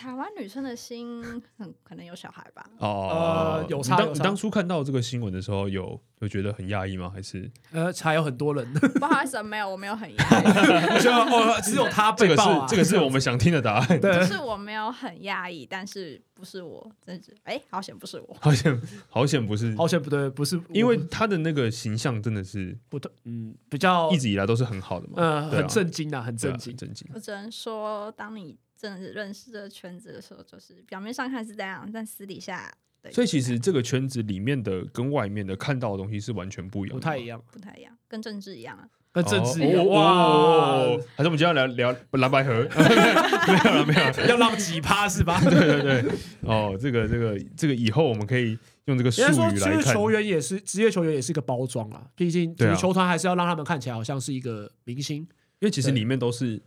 [0.00, 1.22] 台湾女生的心
[1.58, 2.64] 很可能有小孩吧？
[2.78, 7.10] 哦呃，有你当你当初看到这个新闻的时候，有有觉得很压抑吗？
[7.14, 8.66] 还是呃，还有很多人，
[8.98, 10.44] 不好意思，没有，我没有很压抑，
[11.04, 14.00] 就哦，只有他这个被爆啊，是这个是我们想听的答案？
[14.00, 18.34] 对就是我没有很压抑，但是不是我，真是哎，好险不是我。
[18.40, 26.76] 好险好险不是，好险不对，不是因为他的那个形象真的是不对，嗯，比较一直以来都是很好的嘛，呃啊很震惊啊，很震惊很。
[26.78, 27.06] 震惊。
[27.14, 37.26] 我只能说，当你真的是认识这个圈子的时候，就是表面上看是这样，但私底下对，所以其实这个圈子里面的跟外面的看到的东西是完全不一样，不太一。
[37.26, 38.88] 样，不太一样，跟政治一样啊。
[39.12, 42.52] 跟政治一哦样哇哦，还是我们今天要聊聊蓝白河？
[42.70, 44.26] 没有了，没有了。
[44.28, 45.40] 要浪几趴是吧？
[45.42, 46.12] 对对对，
[46.42, 49.24] 哦，这个这个这个以后我们可以用这个术语
[49.58, 49.82] 来看。
[49.82, 52.08] 实球员也是职业球员，也是一个包装啦。
[52.14, 55.16] 毕竟，球团还是要让他们看起来好像是一个明星，
[55.58, 56.62] 因为其实里面都是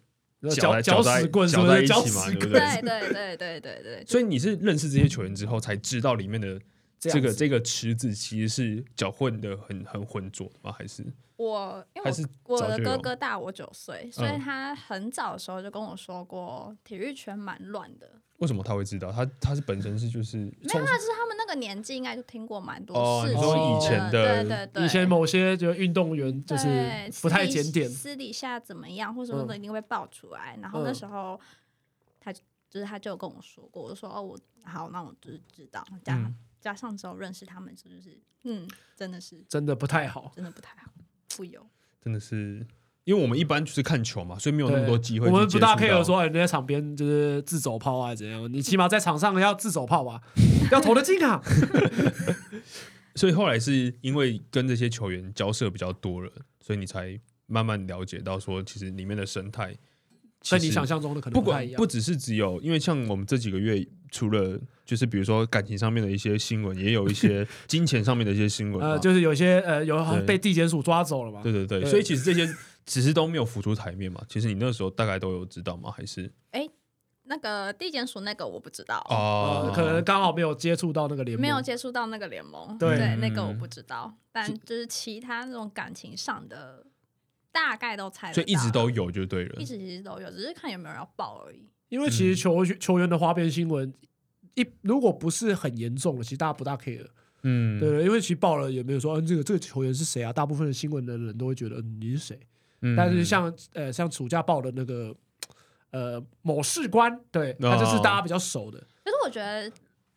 [0.49, 1.88] 搅搅屎棍是搅不是？
[1.88, 2.82] 搅在一起嘛，屎棍对不对？
[2.82, 6.60] 对对对对对对，所以你是认识这些球员之后，才知道里面的
[7.03, 10.71] 这这个这个池子其实是搅混的很很浑浊的吗？
[10.71, 18.09] 还是我因为是我我的哥哥大我九岁，所以嗯他很早的时候就跟我说过，体育圈蛮乱的。
[18.37, 19.11] 为什么他会知道？
[19.11, 26.67] 他他是本身是就是没有，啊，就是他们那个年纪应该就听过蛮多哦事情你说以前的对对对，以前某些就运动员就是
[27.21, 30.57] 不太私底检点，私底下怎么样或什么的嗯一定会爆出来。
[30.61, 31.39] 然后那嗯时候
[32.19, 35.85] 他就是他就跟我说过，我就说哦，我好，那我就是知道。
[36.03, 40.32] 加、嗯加上之后认识他们，就是嗯，真的是真的不太好。
[40.34, 40.89] 真的不太好，
[41.28, 41.67] 富有。
[42.02, 42.65] 真的是，
[43.04, 48.49] 因为我们一般就是看球嘛，所以没有那么多机会我们不大去接触到 care 说，哎，你在场边就是自走炮啊，怎样？
[48.52, 50.21] 你起码在场上要自走炮吧，
[50.71, 51.41] 要投得进啊。
[53.15, 59.80] 所以后来是因为跟这些球员交涉比较多了，所以你才慢慢了解到说，其实里面的生态其
[60.49, 61.77] 跟你想象中的可能不不太一样。
[61.77, 68.91] 管不只是只有，因为像我们这几个月，除了就是比如说感情上面的一些新闻，也有一些 金钱上面的一些新闻嘛。
[68.91, 71.41] 呃，就是有些呃有对被地检署抓走了嘛。
[71.41, 72.47] 对对对，对所以其实这些
[72.86, 74.21] 只是都没有浮出台面嘛。
[74.27, 75.91] 其实你那时候大概都有知道吗？
[75.91, 76.67] 还是哎
[77.25, 86.86] 那个地检署那个我不知道，哦呃，可能刚好没有接触到那个联盟，没有接触到那个联盟，对那个我嗯不知道，但就是其他那种感情上的，
[87.53, 89.63] 大概都猜得到，所以一直都有就对了一。
[89.63, 91.69] 直其实都有，只是看有没有人要报而已。
[91.87, 93.93] 因为其实球球员的花边新闻，
[94.55, 97.05] 一如果不是很严重的，其实大家不大 care。
[97.43, 100.33] 嗯，对，因为其实报了也没有说，嗯，这个这个球员是谁啊？
[100.33, 102.39] 大部分的新闻的人都会觉得，嗯，你是谁？
[102.81, 105.15] 嗯但是像呃像暑假报的那个
[105.91, 108.79] 呃某士官，对，他就是哦大家比较熟的。
[109.03, 109.71] 可是我觉得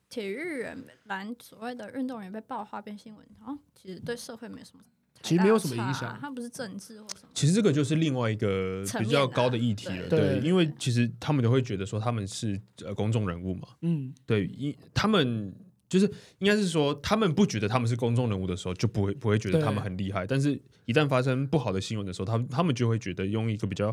[0.09, 4.83] 体育人篮所谓的运动员被爆花边新闻，好像其实对社会没有什么
[5.23, 7.29] 其实没有什么影响它不是政治或什么。
[7.35, 15.55] 其实这个就是另外一个比较高的议题了，对对，对因为其实他们都会觉得说他们是呃公众人物嘛，嗯，对，因他们
[15.89, 23.93] 就是应该是说，他们不觉得他们是公众人物的时候，就不会不会觉得他们很厉害，但是一旦发生不好的新闻的时候，他们他们就会觉得用一个比较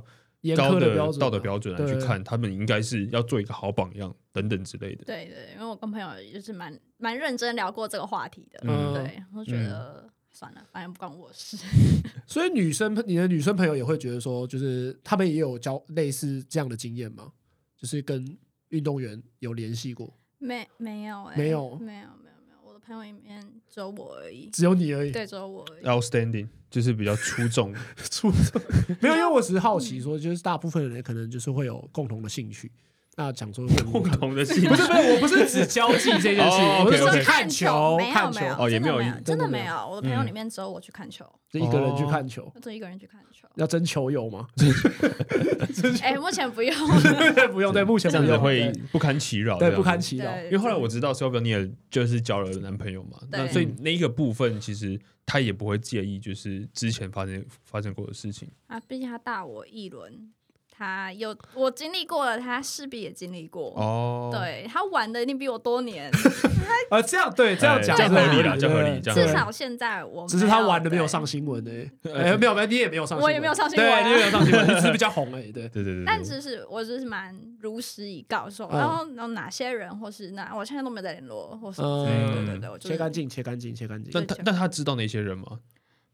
[0.58, 5.06] 高的标准啊，道德标准来去看，他们应该是要做一个好榜样等等之类的。
[5.06, 11.56] 对对，因为我跟朋友也就是蛮蛮认真聊过这个话题的，嗯对，我觉得、算了，反正不关我事。
[12.28, 17.32] 所以女生，你的女生朋友也会觉得说，就是他们也有交类似这样的经验吗？
[17.78, 18.38] 就是跟
[18.70, 25.12] 运动员有联系过，没没有哎、没有没有没有没有，我的朋友里面只有我而已，只有你而已。
[25.12, 25.84] 对，只有我而已。
[25.86, 27.72] Outstanding 就是比较出众，
[28.10, 28.62] 出众
[29.00, 32.72] 没有，因为我只是好奇说，就是大部分人可能就是会有共同的兴趣。
[33.16, 39.76] 那讲说共同的兴趣不是不是，我不是指交际这件事，哦我是说看球没有看球没有，哦也没有一真的没有。
[39.88, 43.48] 我的朋友嗯里面只有我去看球，就一个人去看球，我只有一个人去看球。
[43.56, 44.48] 要争球友吗？
[46.02, 46.74] 哎，目前不用。
[47.54, 50.36] 不用，对，目前这样子不用，会不堪其扰，对不堪其扰。
[50.46, 58.50] 因为后来我知道 Sylvia 你也就是交了男朋友嘛，那所以那一个部分其实他也不会介意，就是之前发生发生过的事情。
[58.66, 60.32] 啊，毕竟他大我一轮，
[60.76, 63.72] 他有我经历过了，他势必也经历过。
[63.76, 66.10] 哦，，对他玩的一定比我多年，
[66.90, 75.70] 啊，这样对，这样讲合理啦对这合理至少现在我只是他玩的没有上新闻诶， 哎，没有没有，你也没有上新闻，我也没有上新闻你也没有上新闻，你只是比较 红而已，对。
[75.70, 84.12] 对对对，但只是我只是蛮如实以告说，嗯然后然后哪些人或是那，我现在都没有在联络，或是之类嗯的对对对，我就切干净，切干净，切干净。
[84.14, 85.46] 但他但他知道哪些人吗？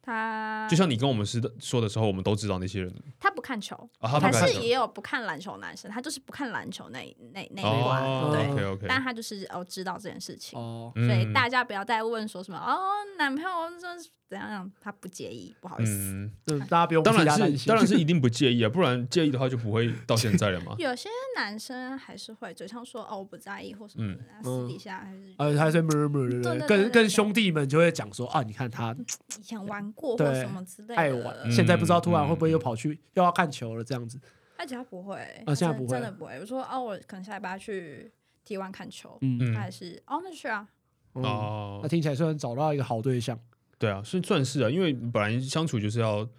[0.09, 2.91] 他就像你跟我们是的说的时候，我们都知道那些人。
[3.19, 11.33] 他不看球，啊，他是也有不看篮球男生，他就是不看篮球那那那一关，哦对，，OK OK，但他就是哦知道这件事情，哦，所以嗯。
[11.33, 12.75] 大家不要再问说什么哦
[13.17, 15.91] 男朋友这是怎样让，他不介意，不好意思。
[15.91, 20.75] 嗯，嗯，大家不用当然替他担心是当然是一定不介意啊，不然介意的话就不会到现在了嘛。
[20.79, 26.59] 有些男生还是会嘴上说哦我不在意或什么的，但私底下还是呃，他在 murmur 对不对？
[26.59, 28.95] 对对对对跟跟兄弟们就会讲说啊，你看他
[29.39, 30.95] 以前玩过或什么之类的。
[30.95, 34.19] 爱玩，嗯现在不知道突然会不会又跑去又要看球了这样子。
[34.57, 35.15] 而且他不会，
[35.45, 36.37] 啊现在不会真真的不会。
[36.39, 38.11] 我说哦，我可能下礼拜去
[38.43, 40.67] T 湾看球，嗯，嗯他还是哦，那就去啊。
[41.13, 43.39] 哦，哦那，听起来虽然找到一个好对象，
[43.79, 46.29] 对啊，算算是啊，因为本来相处就是要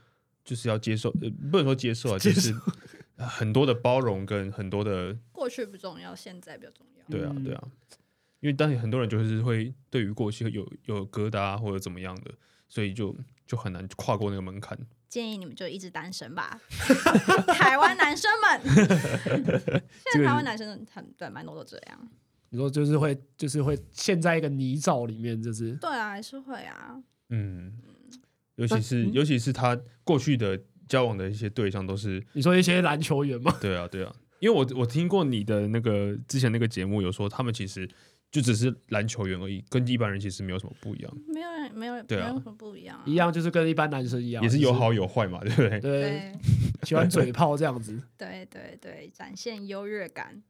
[0.44, 2.54] 就是要接受，呃，不能说接受啊，就是
[3.16, 7.04] 呃 很多的包容跟很多的，过去不重要，现在比较重要。
[7.08, 7.64] 嗯对啊对啊，
[8.38, 12.30] 因为当然很多人就是会对于过去有有疙瘩啊或者怎么样的，
[12.68, 14.78] 所以就就很难跨过那个门槛。
[15.08, 16.60] 建议你们就一直单身吧，
[17.52, 18.60] 台湾男生们。
[18.62, 22.08] 现在台湾男生很对，蛮多都这样。
[22.50, 27.02] 你说就是会就是会陷在一个泥沼里面，就是对啊，还是会啊。
[27.30, 27.72] 嗯，
[28.56, 37.88] 尤其是嗯尤其是他过去的交往的一些对象都是，你说一些篮球员吗， 对啊对啊，因为我我听过你的那个之前那个节目有说，他们其实
[38.30, 43.02] 就只是篮球员而已，跟一般人其实没有什么不一样，没有没有对啊没有什么不一样啊。
[43.06, 45.60] 一样就是跟一般男生一样，也是有好有坏嘛，对不？
[45.68, 46.32] 对，对
[46.82, 48.00] 喜欢嘴炮这样子。
[48.18, 50.42] 对对对，展现优越感。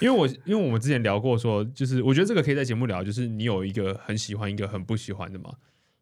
[0.00, 5.52] 因为我因为我们之前聊过说，就是我觉得这个可以在节目聊，就是你有一个很喜欢，一个很不喜欢的嘛，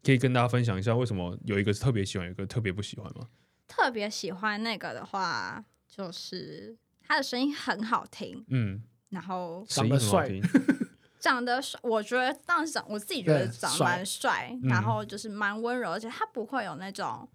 [0.04, 3.26] 可以跟大家分享一下为什么有一个是特别喜欢，有一个特别不喜欢吗？
[3.66, 10.30] 特别喜欢那个的话，就是他的声音很好听，嗯，然后长得帅，
[11.18, 17.26] 长得帅，我觉得当时长，我自己觉得长得蛮帅，嗯然后就是蛮温柔，而且他不会有那种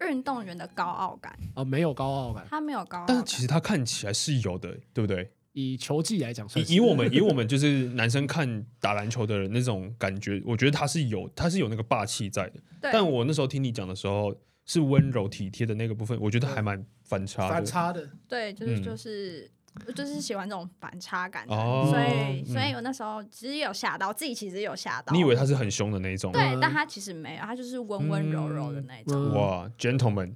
[0.00, 2.46] 运动员的高傲感，啊，没有高傲感。
[2.48, 3.16] 他没有高傲感。
[3.16, 5.32] 但是其实他看起来是有的，对不对？
[5.52, 12.60] 以球技来讲，以以我们以我们就是男生看打篮球的人那种感觉，我觉得他是有他是有那个霸气在的。
[12.80, 14.34] 但我那时候听你讲的时候，
[14.64, 17.48] 是温柔体贴的那个部分，我觉得还蛮反差的。
[17.48, 19.50] 反差的，对，就是嗯就是
[19.86, 25.12] 我就是喜欢这种反差感的，哦所以嗯所以我那时候其实有吓到自己，其实有吓到。
[25.12, 26.30] 你以为他是很凶的那一种？
[26.32, 29.16] 对，嗯但他其实没有，他就是温温柔柔的那种。
[29.16, 30.34] 嗯哇 gentleman，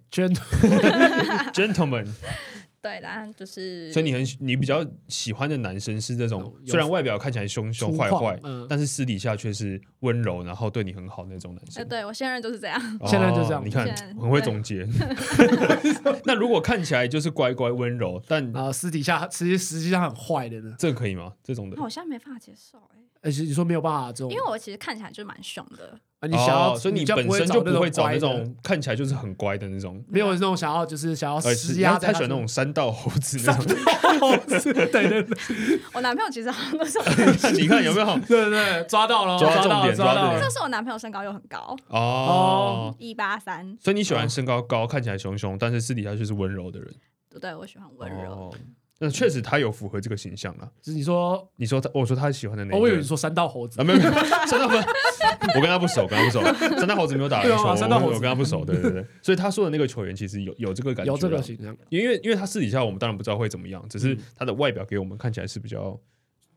[2.85, 11.88] 对，然后就是所以你很你比较喜欢的男生是这种虽然外表看起来凶凶坏坏，嗯但是私底下却是温柔，然后对你很好那种男呃，生。
[11.88, 12.79] 对我现任就是这样。
[13.01, 14.87] 哦 现在就这样你看现在很会总结。
[16.27, 20.75] 那如果看起来就是乖乖温柔，但啊私底下其实实际上很坏的呢。
[20.79, 21.33] 这个可以吗？
[21.42, 25.99] 这种的我现在没办法接受哎、而且你说没有办法这种，因为我其实看起来就蛮凶的。
[26.24, 33.68] 啊你想要，哦所以你本身就不会找不会找那乖的种看起来就是很乖的那种，没有那种想要就是想要呃，施压在他喜欢那种山道猴子那种。
[33.68, 35.38] 上，对对对
[35.92, 36.98] 我男朋友其实好像都是，
[37.60, 38.18] 你看有没有？
[38.26, 43.76] 对对，抓到了，抓重到了点抓重点抓到了这是我男朋友身高又很高，哦，一八三。
[43.80, 46.94] 所以你喜欢身高高、看起来凶凶，但是私底下却是温柔的人。
[47.40, 48.30] 对，我喜欢温柔。
[48.32, 48.54] 哦，
[48.98, 50.70] 那确实他有符合这个形象啊。
[50.80, 54.11] 就是你说，你说他，我说他喜欢的那哦，一个我以为你说三道猴子啊，，没有没有，
[54.46, 56.42] 三道猴，我跟他不熟，跟他不熟。
[56.78, 59.04] 三道猴子没有打篮球，对啊山道猴子我我跟他不熟，对对对。
[59.22, 65.98] 所以他说的那个球员其实有有这个感觉，有这个，形象，因为因为他私底下我们当然不知道会怎么样，只是嗯他的外表给我们看起来是比较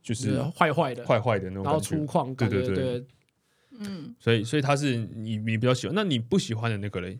[0.03, 1.97] 就就是是坏坏的，坏坏的那种然后感觉。
[1.97, 3.07] 粗犷，感觉对对对对，
[3.79, 7.19] 嗯，所以所以他是你你比较喜欢，那你不喜欢的那个嘞？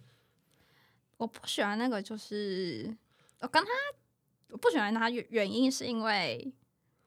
[1.17, 2.95] 我不喜欢那个，就是
[3.41, 3.69] 我跟他，
[4.51, 6.51] 我不喜欢他原原因是因为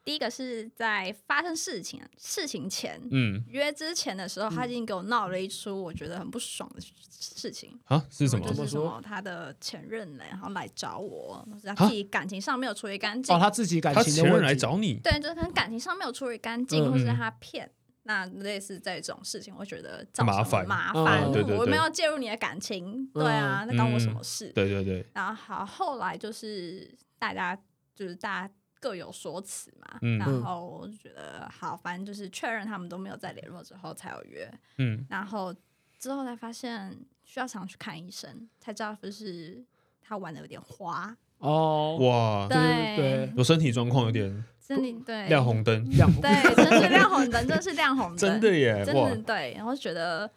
[0.05, 3.00] 第一个是在发生事情事情前。
[3.11, 7.79] 嗯约之前的时候，他已经给我闹了一出我觉得很不爽的事情。
[7.85, 8.55] 啊是什么就？
[8.55, 13.35] 是什么说他的前任呢，然后来找我，是他啊自己感情上没有处理干净。
[13.35, 17.70] 哦，他自己感他前任情的问题，来找你，对，就是可能感情上没有处理干净，嗯或是他骗。
[18.05, 21.31] 那类似这种事情，我觉得造成麻烦嗯麻烦。
[21.31, 24.50] 对对对我没有介入你的感情，对啊，那关我什么事？
[24.55, 26.90] 对对对，然后好，后来就是
[27.21, 27.57] 大家
[27.95, 30.19] 就是大家各有所辞嘛，嗯。
[30.19, 35.07] 然后我就觉得好，反正就是确认他们都没有再联络之后才有约，嗯。
[35.09, 35.55] 然后
[35.99, 39.63] 之后才发现需要常去看医生，才知道就是
[40.03, 45.29] 他玩的有点花，哦，哇，对对我身体状况有点 真的对。
[45.29, 49.11] 亮红灯，亮对，真是亮红灯，真是亮红灯， 真的耶，真哇。
[49.11, 49.17] 的！
[49.19, 50.31] 对，然后觉得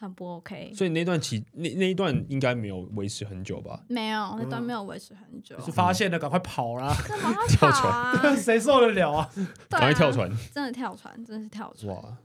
[0.00, 0.72] 很不 OK。
[0.74, 3.84] 所以那段期那那一段应该没有维持很久吧？
[3.88, 6.96] 没有，那段没有维持很久，是发现了，赶快跑啦！
[7.06, 8.32] 干嘛跳船啊？
[8.34, 9.30] 谁受得了啊？
[9.34, 11.94] 对赶快啊跳船，真的跳船，真的是跳船。
[11.94, 12.16] 哇！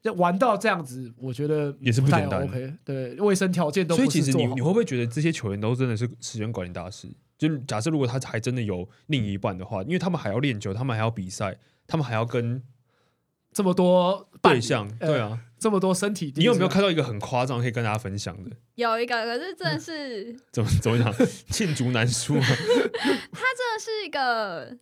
[0.00, 7.08] 就玩到这样子，我觉得也是不简单 OK，对，卫生条件都所以其实你你会不会觉得这些球员都真的是时间管理大师？
[7.38, 12.62] 就假设如果他还真的有另一半的话，因为他们还要练球，他们还要比赛，他们还要跟
[13.52, 15.38] 这么多对象，呃对啊。
[15.62, 18.50] 这么多身体，你有没有看到一个很夸张可以跟大家分享的？
[18.74, 21.12] 有一个，可是真的是，怎么怎么讲？
[21.48, 22.42] 罄竹难书啊！
[23.30, 24.76] 他真的是一个，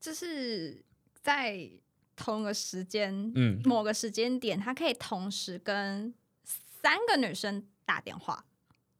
[0.00, 0.82] 就是
[1.20, 1.68] 在
[2.16, 6.14] 同个时间，嗯，某个时间点，他可以同时跟
[6.82, 8.42] 三个女生打电话，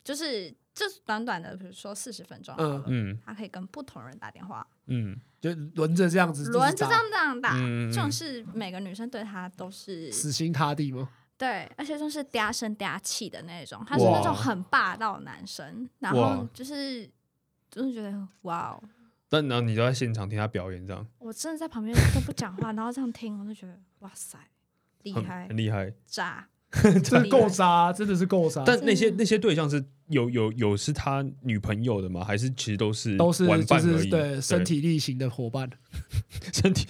[0.05, 11.09] 就是就是短短的，比如说四十分钟嗯，嗯他可以跟不同人打电话，嗯就轮着这样子，轮着这样这样打，嗯嗯这种是每个女生对他都是死心塌地吗？
[11.37, 17.09] 对，而且都是嗲声嗲气的那种，他是那种很霸道的男生，然后就是
[17.71, 18.83] 就是觉得哇哦，
[19.29, 24.37] 但然后你就在现场听他表演，这样我真的在旁边都不讲话，然后这样听，我就觉得哇塞，
[25.05, 25.93] 厉害很厉害。
[26.07, 26.49] 渣，
[27.05, 32.25] 真的够渣，真的是够渣，但那些那些对象是有有有是他女朋友的吗？
[32.25, 34.03] 还是其实都是都是就玩伴而已？
[34.05, 35.69] 是对身体力行的伙伴，
[36.53, 36.87] 身体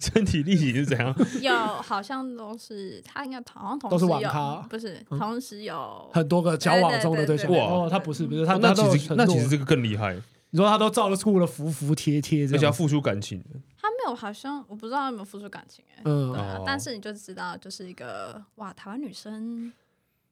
[0.00, 1.14] 身体力行是怎样？
[1.40, 7.50] 有好像都是他应该好像同时都是网有咖不是嗯同时有很多个交往中的对象。
[7.52, 10.14] 哦，他不是不是，他哦那其实那其实这个更厉害，
[10.50, 13.42] 你说他都照得出了服服帖帖，而且要付出感情。
[13.80, 19.72] 他没有好像我不知道他有没有付出感情哎、嗯对，啊哦，但是你就知道就是一个哇台湾女生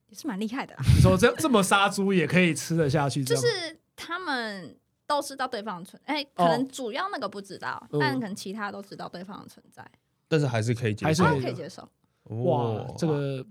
[0.08, 0.82] 也是蛮厉害的啦。
[0.94, 3.46] 你说这这么杀猪也可以吃得下去，就是
[3.94, 8.00] 他们都知道对方的存，哎、可哦能主要那个不知道，嗯。
[8.00, 9.84] 但可能其他都知道对方的存在，
[10.28, 11.88] 但是还是可以接受，还是可以接受。
[12.24, 13.44] 哇，这个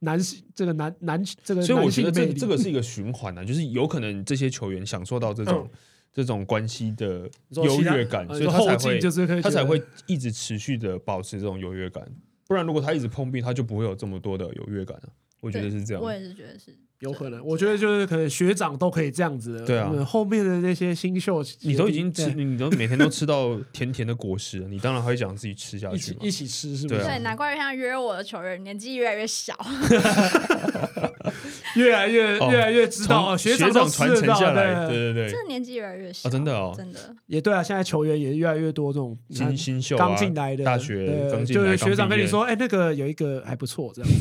[0.00, 5.70] 男性这个男男这个，所以我觉得这这个是一个循环呢、 就是有可能这些球员享受到这种、
[6.12, 12.04] 这种关系的优越感，呃所以他才会他才会一直持续的保持这种优越感。
[12.46, 15.08] 不然如果他一直碰壁，他就不会有这么多的优越感啊。
[15.40, 16.12] 我觉得是这样我。
[16.12, 27.00] 也是觉得是有可能，我觉得就是可能学长都可以这样子的，对啊嗯后面的那些新秀，你都已经吃，你都每天都吃到甜甜的果实了，你当然会想自己吃下去一起吃，是不是？
[27.04, 29.54] 对，难怪像约我的球员年纪越来越小，
[31.76, 34.96] 越来越哦越来越知道，从哦学长传承下来，对。
[34.96, 36.74] 对对对，真的年纪越来越小哦真的哦。
[36.76, 37.14] 真的。
[37.26, 44.10] 也对啊，现在球员也越来越多这种新新秀啊刚进来的大学对刚进来，就是学长跟你说，哎，那个有一个还不错，这样。
[44.10, 44.16] 子，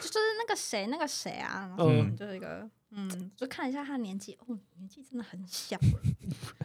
[0.00, 2.14] 就是那个谁，那个谁啊，然后嗯。
[2.16, 5.76] 就是一个，嗯，就看一下他年纪，哦，年纪真的很小。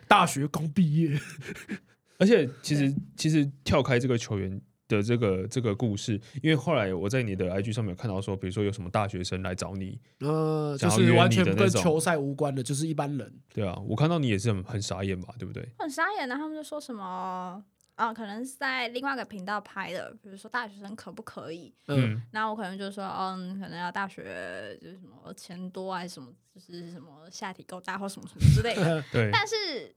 [0.08, 1.20] 大学刚毕业，
[2.20, 4.62] 而且其实其实跳开这个球员
[4.96, 13.34] 的这个这个故事，因为后来我在你的 IG 上面有看到说，比如说有什么大学生来找你，呃，就是完全跟球赛无关的，就是一般人。
[13.54, 15.68] 对啊，我看到你也是很很傻眼吧，对不对？
[15.80, 17.64] 很傻眼的，他们就说什么。
[17.96, 21.72] 啊，可能是在另外一个频道拍的，比如说大学生可不可以？
[21.88, 29.04] 嗯，那，我可能就说，嗯，可能要大学就是什么钱多还是什么，就是什么下体够大或什么什么之类的。
[29.14, 29.94] 对，但是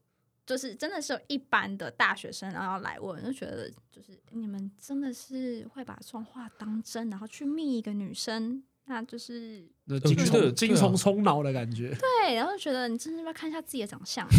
[0.46, 11.96] 就是真的是有一般的大学生，然后来问，就觉得就是你们真的是会把这种话当真，然后去密一个女生，那就是那精觉得虫精虫充脑的感觉。
[12.24, 14.28] 对，然后就觉得你真的要不要看一下自己的长相？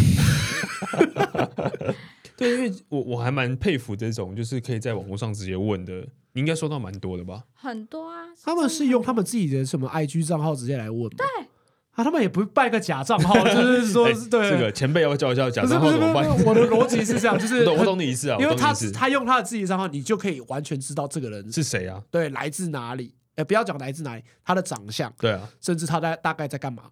[2.36, 7.44] 对，因为我我还蛮佩服这种，就是可以在网络上直接问的，你应该收到蛮多的吧？
[7.54, 11.16] 很多啊，他们是用他们自己的什么 IG 账号直接来问吗？
[11.16, 11.45] 对
[11.96, 16.46] 啊，他们也不拜个假账号， 就是说哎对这个前辈要教一下假不是账不是不是，号怎么办？
[16.46, 22.02] 我的逻辑是这样，就是 我懂我懂你意思啊，因为他他用他的自己的账号，你就可以完全知道这个人是谁啊？
[22.10, 26.84] 对来自哪里，呃，不要讲来自哪里，他的长相，对啊，甚至他在大概在干嘛，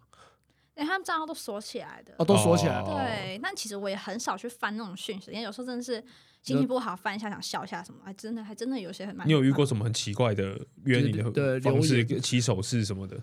[0.77, 2.15] 连他们账号都锁起来的。
[2.19, 2.89] 哦，都锁起来了。
[2.89, 6.03] 哦对，但其实我也很少去翻那种讯息，因为有时候真的是
[6.43, 9.29] 心情不好，翻一下想笑一下什么，还真的还真的有些很蛮。
[9.29, 13.17] 你有遇过什么很奇怪的约你的对方式、起手势什么的？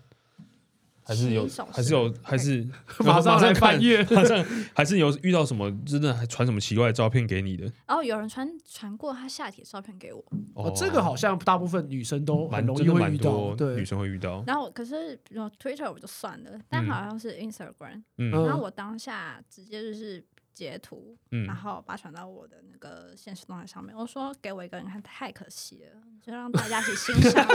[1.03, 2.67] 还是有还是有，还是
[2.99, 4.03] 马上来看翻阅。
[4.11, 7.65] 马上还是有遇到什么真的还传什么奇怪的照片给你的？
[7.87, 10.23] 然后有人传传过他下体的照片给我，
[10.53, 13.75] 哦，这个好像大部分女生都很容易蛮真的蛮会遇到，对。
[13.75, 14.43] 女，生会遇到。
[14.45, 16.91] 然后可是比如 Twitter 我就算了，但嗯。
[16.91, 18.45] 好像是 Instagram，、嗯嗯。
[18.45, 20.23] 然后我当下直接就是
[20.53, 27.45] 截图，嗯然后把它传到我的那个现实动态上面，我说给我一个人看太可惜了，就让大家一起欣赏。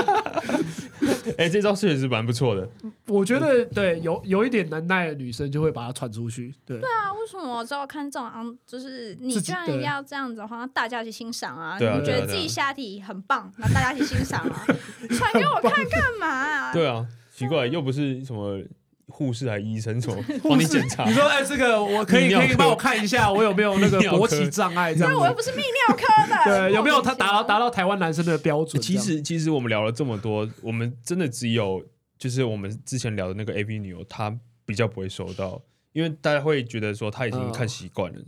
[1.39, 2.69] 哎，这招确实蛮不错的。
[3.07, 11.79] 我觉得对有有一点能耐的女生就会把它传出去，对，对啊，为什么我只要看这种昂，就是你居然对要这样子的话，那大家一起欣赏啊！
[11.79, 14.65] 对啊你觉得自己下体很棒，那大家一起欣赏啊！
[15.11, 16.73] 传给我看干嘛、啊？
[16.73, 18.61] 对啊，奇怪，又不是什么
[19.09, 21.15] 护士还医生什么 帮你检查你。
[21.15, 25.35] 说哎，这个我可以可以帮我看一下，我有没有那个勃起障碍这样对，我又？
[25.35, 27.71] 不是泌尿科的，对，有没有他达到达到？
[27.71, 28.83] 台湾男生的标准？
[28.83, 31.85] 其实其实我们聊了这么多，我们真的只有
[32.19, 34.35] 就是我们之前聊的那个 A B 女优，她
[34.65, 35.61] 比较不会收到，
[35.93, 38.19] 因为大家会觉得说她已经看习惯了，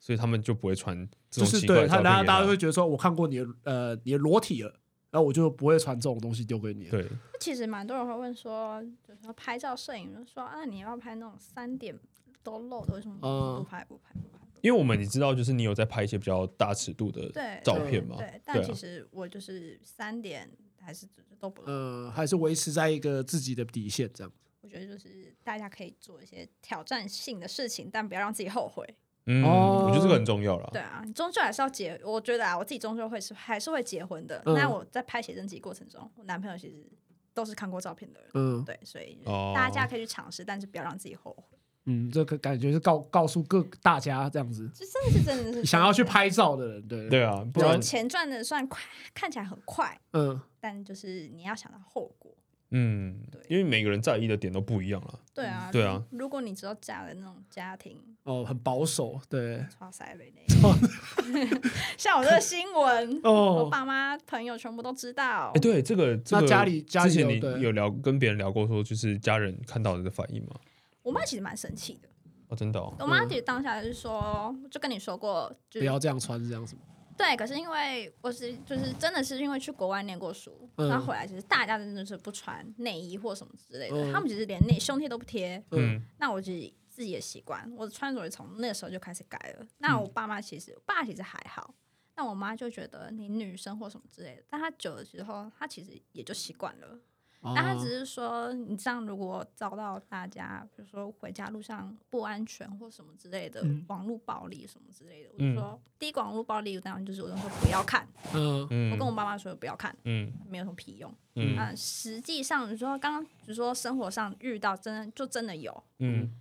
[0.00, 0.96] 所以他们就不会穿
[1.30, 4.74] 这种就是对他，大家大家会觉得说，我看过你的呃你的裸体了，
[5.16, 6.90] 然后我就不会传这种东西丢给你了。
[6.90, 7.08] 对，
[7.40, 11.98] 其实蛮多人会问说，就是说拍照摄影，就说啊，你要拍那种三点
[12.42, 14.44] 都露的，为什么嗯不拍不拍不拍？
[14.60, 17.30] 因为我们你知道，就是你有在拍一些比较大尺度的
[17.64, 20.50] 照片嘛，对，但其实我就是三点
[20.82, 21.06] 还是
[21.40, 21.72] 都不露。
[21.72, 24.30] 呃，还是维持在一个自己的底线这样。
[24.60, 28.84] 我觉得就是大家可以做一些挑战性的事情，但不要让自己后悔。
[29.26, 30.68] 嗯，哦我觉得这个很重要了。
[30.72, 32.00] 对啊，你终究还是要结。
[32.04, 34.40] 我觉得啊，我自己终究会是还是会结婚的。
[34.46, 36.86] 嗯那我在拍写真集过程中，我男朋友其实
[37.34, 38.30] 都是看过照片的人。
[38.34, 41.58] 嗯对，所以哦大家可以去尝试，但是不要让自己后悔。
[41.88, 48.80] 嗯，这个感觉是告告诉各大家这样子，这真的是真的是 想要去，拍照的人，对对啊，不然就钱赚的算快，
[49.14, 52.32] 看起来很快，嗯，但就是你要想到后果。
[52.70, 55.20] 嗯对，因为每个人在意的点都不一样了。
[55.32, 56.02] 对啊，对啊。
[56.10, 60.44] 如果你知道嫁的那种家庭，哦，很保守，对，超塞雷雷，
[61.96, 65.60] 像我这个新闻，我哦，爸妈朋友全部都知道哎，。
[65.60, 70.56] 对，这个这那个家里家里之前你有聊跟别人聊过，说就是家人看到的反应吗？
[71.02, 72.08] 我妈其实蛮生气的，
[72.48, 76.82] 哦，真的哦，我妈其实当下就是说，就跟你说过，就不要这样穿这样子嘛。
[77.16, 77.36] 对。
[77.36, 85.56] 可是因为我是就是真的是因为去国外念过书，嗯然后回来其实大家真的是不穿内衣或什么之类的，嗯他们其实连内胸贴都不贴。
[85.70, 89.66] 嗯嗯那我自己自己的习惯，我的穿着也从那个时候就开始改了。
[89.78, 91.74] 那我爸妈其实，我爸其实还好，
[92.14, 96.98] 那我妈就觉得你女生或什么之类的，但她久了之后，她其实也就习惯了。
[97.42, 97.78] 但他哦。
[97.78, 103.84] 只是说，你这样如果遭到大家，比如说回家路上不安全或什么之类的，嗯。
[103.88, 105.54] 网络暴力什么之类的，我嗯。
[105.54, 108.66] 就说，第一个网络暴力，当然就是我就说不要看，嗯。
[108.70, 110.32] 嗯，我跟我妈妈说不要看，嗯。
[110.48, 111.12] 没有什么屁用。
[111.34, 111.56] 嗯。
[111.56, 116.32] 啊，实际上你说刚刚比如说生活上遇到真的就真的有，嗯。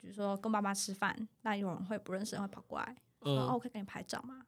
[0.00, 4.42] 比如说跟爸爸吃饭，那有人会不认识人会跑过来说，哦，嗯我可以给你拍照吗？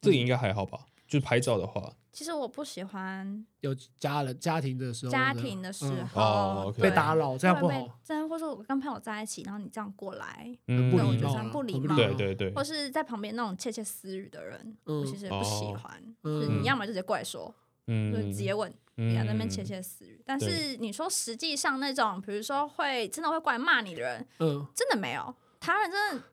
[0.00, 0.86] 这个应该还好吧？
[1.10, 6.06] 就是拍照的话，其实我不喜欢有家人家庭的时候，家庭的时嗯。
[6.06, 16.00] 候、被打扰，这样不会被好，真的，或者我跟朋友在一起，然后你这样过来，嗯我觉得不礼貌对对对，或是在旁边那种窃窃私语的人，嗯我其实也不喜欢。
[16.22, 17.52] 嗯就是你要么就直接过来说，
[17.88, 18.12] 嗯。
[18.12, 20.22] 就是直接问，不要在那边窃窃私语。
[20.24, 25.34] 但是你说实际上那种，比如说会真的会过来骂你的人，嗯，真的没有。
[25.58, 26.24] 台湾人真的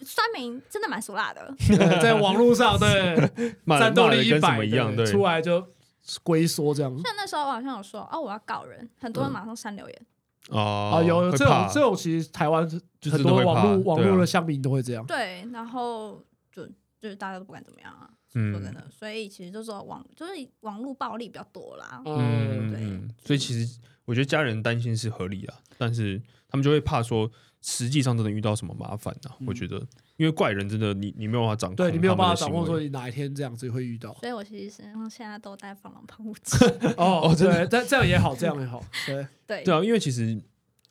[0.00, 1.54] 酸民真的蛮俗辣的，
[2.02, 3.30] 在网络上对
[3.64, 5.66] 骂战斗力一百一样，对，出来就
[6.22, 6.90] 龟缩这样。
[6.98, 10.06] 像那时候我好像有说哦我要告人，很多人嗯马上删留言。
[10.50, 12.68] 哦啊，有这种这种，其实台湾
[13.00, 15.04] 就很多网络网络的乡民都会这样。
[15.04, 16.22] 对，然后
[16.52, 16.64] 就
[17.00, 18.84] 就是大家都不敢怎么样啊，嗯说真的。
[18.88, 22.00] 所以其实就是说网就是网络暴力比较多啦。
[22.04, 27.30] 嗯，对所以其实我觉得家人担心是合理的，但是他们就会怕说，
[27.60, 29.76] 实际上真的遇到什么麻烦呢、嗯我觉得，
[30.16, 34.14] 因为怪人真的你你没有办法掌控，对你没有办法掌控说说你哪一天这样子会遇到。
[34.14, 36.56] 所以我其实身上现在都带防狼喷雾剂。
[36.96, 38.82] 哦真的对，但这样也好，这样也好。
[39.06, 40.40] 对， 对，对啊，因为其实，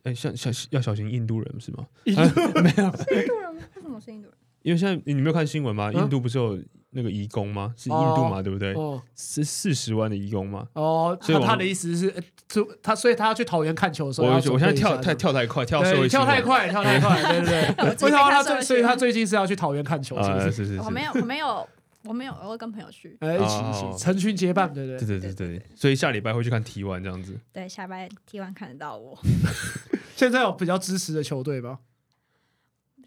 [0.03, 1.87] 哎、像像要小心印度人是吗？
[2.03, 4.37] 印度人为什么是印度人？
[4.61, 5.89] 因为现在你没有看新闻吗？
[5.93, 6.61] 嗯印度不是有
[6.95, 7.73] 那个移工吗？
[7.77, 8.73] 是印度嘛，对不对？
[8.73, 10.65] 哦是四十万的移工吗？
[10.73, 17.75] 哦，所以他他的意思是，呃就他所以他要去桃园看球的时候我要我现在跳太跳太快，跳社会跳太快，跳太快， 对对对。
[17.89, 20.51] 我最近为什么他最所以他最近是要去桃园看球，是啊，不是？
[20.51, 21.67] 是是是，我没有，我没有，
[22.05, 23.17] 我没有，我会跟朋友去。
[23.19, 27.37] 哎，一起一哦起成群结伴，对对对对对对，所以下礼拜会去看 T one 这样子。
[27.51, 29.17] 对，下礼拜 T 完看得到我。
[30.15, 31.79] 现在有比较支持的球队吗？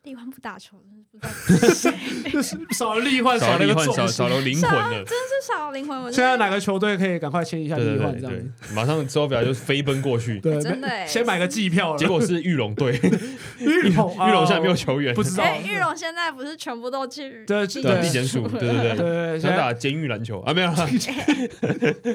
[0.03, 1.69] T 完不打球，真 的不知道。
[1.69, 5.05] 是谁，就是少了力换，少了了一个离换少少了灵魂了。
[5.05, 6.01] 真是少了灵魂。
[6.03, 11.99] 我现在哪个球队可以赶快签一下对力对对对换这样子？，马上之后表就飞奔过去，对，真的欸先买个季票了。
[11.99, 12.93] 结果是玉龙队，
[13.61, 15.45] 玉龙， 玉龙现在没有哦球员，不知道。
[15.45, 20.41] 哎，玉龙现在不是全部都去对对地检地检署，对对对对，对，想打监狱篮球。
[20.41, 20.71] 啊，没有，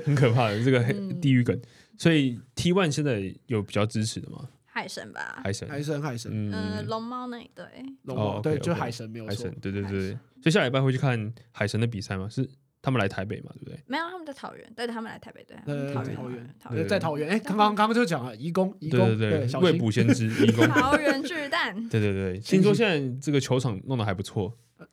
[0.05, 1.19] 很可怕的这个嗯。
[1.21, 1.59] 地狱梗。
[1.97, 4.39] 所以 T one 现在有比较支持的吗？
[4.73, 5.39] 海神吧？
[5.43, 7.63] 海神，海神海神嗯，嗯，龙猫那一对，
[8.05, 9.55] 龙哦猫，对就海神没有错海神，。
[9.61, 12.27] 对对对以下礼拜会去看海神的比赛吗？
[12.27, 12.49] 是
[12.81, 13.51] 他们来台北嘛？
[13.53, 13.79] 对不对？
[13.85, 15.55] 没有他们在桃园，对他们来台北，对，
[15.93, 17.29] 桃园，桃园桃，园，在桃园。
[17.29, 20.67] 哎，刚刚刚刚就讲了，移工移工，对对，未小心卜先知， 移工。
[20.67, 24.51] 桃园巨蛋对对对， 听说现在这个球场弄得还不错，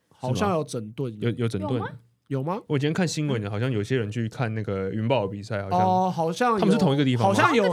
[0.09, 1.81] 好像有整顿，有有整顿
[2.27, 2.61] 有吗。
[2.67, 7.63] 我今天看新闻，好像有些人去看那个云豹的比赛，好像哦，好像他们是同一个地方好像有。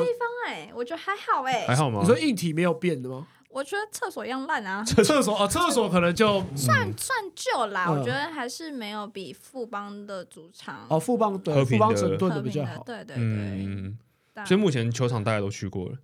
[0.48, 2.00] 哎，我觉得还好哎还，好吗？
[2.02, 3.26] 你说硬体没有变的吗？
[3.50, 12.82] 我觉得厕所一样烂啊， 厕所啊，厕所可能就算算旧啦，嗯我觉得还是没有比富邦的主场哦，富邦和对平的富邦整顿的比较好。
[12.84, 15.96] 对对对，所以目前球场大家都去过了。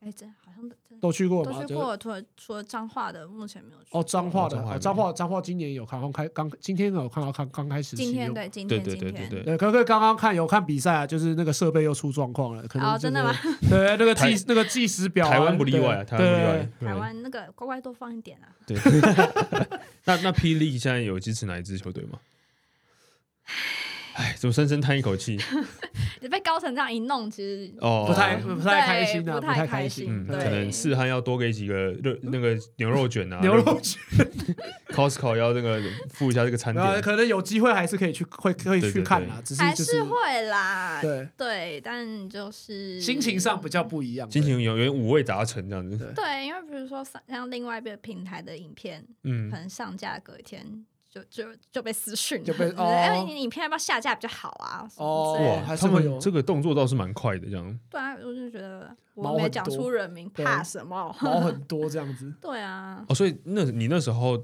[0.00, 1.52] 哎，真好像都去过吗？
[1.52, 8.12] 都去过，除了除了彰化的，目前没有去哦，彰化的哦彰化哦，彰化今年有看，刚开刚今天有看到看刚开始今。
[8.12, 13.32] 天对今天今天对对对对，对，可可刚刚看有看比赛啊，就是那个设备又出状况了，可能哦真的吗？
[13.32, 13.68] 就是？
[13.68, 16.68] 对，那个台计那个计时表啊，台湾不例外啊，台湾不例外。
[16.92, 18.76] 台湾那个乖乖多放一点啊，对。
[20.04, 22.18] 那那霹雳现在有支持哪一支球队吗？
[24.16, 25.38] 哎，怎么深深叹一口气？
[26.22, 30.06] 你被高层这样一弄，其实哦，不太不太开心不不太太开心。
[30.08, 34.00] 嗯，可能四汉要多给几个热那个牛肉卷啊， 牛肉卷，
[34.88, 37.02] Costco 要那个付一下这个餐点。
[37.02, 44.30] 可能有机会还是可以去会可以去看啦，只是还是会啦，对对，但就是心情上比较不一样。
[44.30, 45.96] 心情有有点五味杂陈这样子。
[45.98, 50.64] 对对，因为比如说像像另外一个平台的影片，嗯可，能上架隔一天
[51.16, 54.86] 就就就被私讯，就被哦哎，影片要不要下架比较好啊？
[54.96, 57.80] 哦哇，他还是会有们这个动作倒是蛮快的，这样。
[57.90, 61.14] 对啊，我就觉得毛我没讲出人名，怕什么？
[61.22, 62.32] 毛 很多这样子。
[62.40, 64.36] 对啊，哦，所以那你那时候，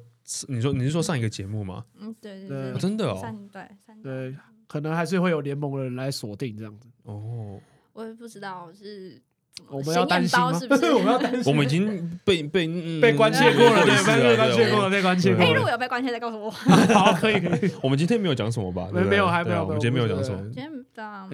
[0.48, 1.84] 你说你是说上一个节目吗？
[1.98, 6.88] 嗯，对对对真的哦，三对三对，可能还是会有联盟的人来锁定这样子。
[7.02, 7.60] 哦，
[7.92, 9.20] 我也不知道是
[9.70, 10.53] 我们要担心吗？
[10.53, 10.92] 显眼包是不是？
[10.92, 11.42] 我们要担心。
[11.46, 15.62] 我们已经被被嗯 被关切过了，对，被被关切过了，被关切过了哎，如。
[15.62, 16.50] 果有被关切，再告诉我。
[16.94, 18.88] 好，可以可以，我们今天没有讲什么吧？
[18.92, 20.62] 没有还没有啊我们今天没有讲什么今。
[20.62, 20.70] 天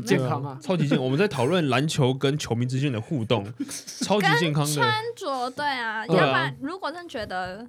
[0.05, 0.59] 健康啊。
[0.63, 3.45] 超级健，我们在讨论篮球跟球迷之间的互动，
[4.03, 4.73] 超级健康的。
[4.75, 7.67] 穿着对啊，要不然如果真觉得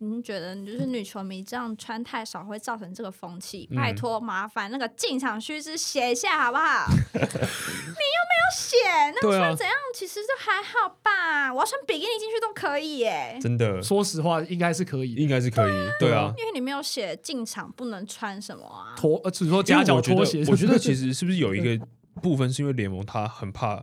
[0.00, 3.68] 您觉得就是女球迷这样穿太少会造成这个风气？
[3.72, 6.86] 嗯拜托，麻烦那个进场须知写一下好不好？
[6.92, 8.76] 你又没有写，
[9.14, 11.52] 那对啊穿怎样其实就还好吧。
[11.52, 15.14] 我要穿比基尼进去都可以耶，真的说实话，应该是可以。
[15.14, 16.32] 应该是可以，对啊。
[16.38, 18.94] 因为你没有写进场不能穿什么啊。
[18.96, 21.84] 拖，呃，只说因夹脚我觉得拖鞋，我觉得其实是不是有一个
[22.22, 23.82] 部分是因为联盟他很怕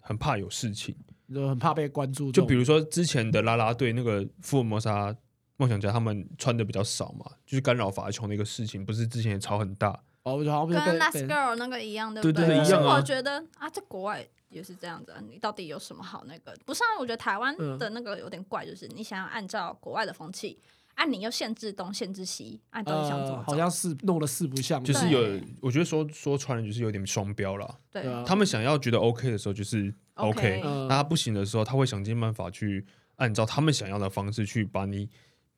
[0.00, 0.96] 很怕有事情，
[1.32, 2.44] 就很怕被关注这种。
[2.44, 5.14] 就比如说之前的啦啦队那个福尔摩沙
[5.62, 9.90] 梦想家，他们穿的比较少嘛，就是干扰罚球那个事情，不是之前也吵很大，
[10.24, 16.52] 哦，我就好像跟 Last Girl 那个一样，对对对对一样啊我觉得啊，在国外也是这样子啊，你到底有什么好那个？
[16.66, 20.58] 不是啊，我觉得台湾嗯的那个有点怪，就是你想要按照国外的风气，
[20.94, 27.78] 啊，你又限制东限制西，啊，你到底想怎么呃，好像是弄了四不像，就是有，我觉得说说穿了就是有点双标了。
[27.92, 32.84] 对他们想要觉得 OK 的时候就是 OK，, 嗯那他不行的时候，他会想尽办法去
[33.16, 35.08] 按照他们想要的方式去把你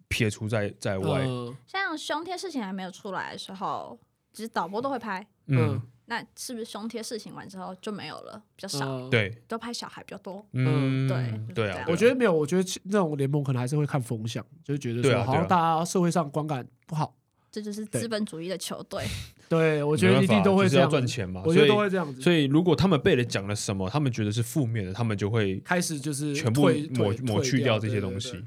[0.08, 1.22] 撇除在在外。
[1.26, 3.98] 嗯像胸贴事情还没有出来的时候，
[4.32, 5.26] 其实导播都会拍。
[5.46, 8.42] 嗯，那是不是胸贴事情完之后就没有了？
[8.56, 10.44] 比较少，嗯，对，都拍小孩比较多。
[10.52, 17.14] 嗯，对对啊，我觉得没有，我觉得那种联盟可能还是会看风向，就是觉得对啊说好像大家社会上观感不好。
[17.50, 19.04] 这就是资本主义的球队。
[19.48, 22.20] 对，我我觉得一定都会这样子，赚钱嘛，我觉得以都会这样子。
[22.20, 28.10] 所以如果他们被人讲了什么，他们觉得是负面的，他们就会开始就是全部退抹退抹去退掉这些东。
[28.10, 28.30] 对对对西。
[28.32, 28.44] 这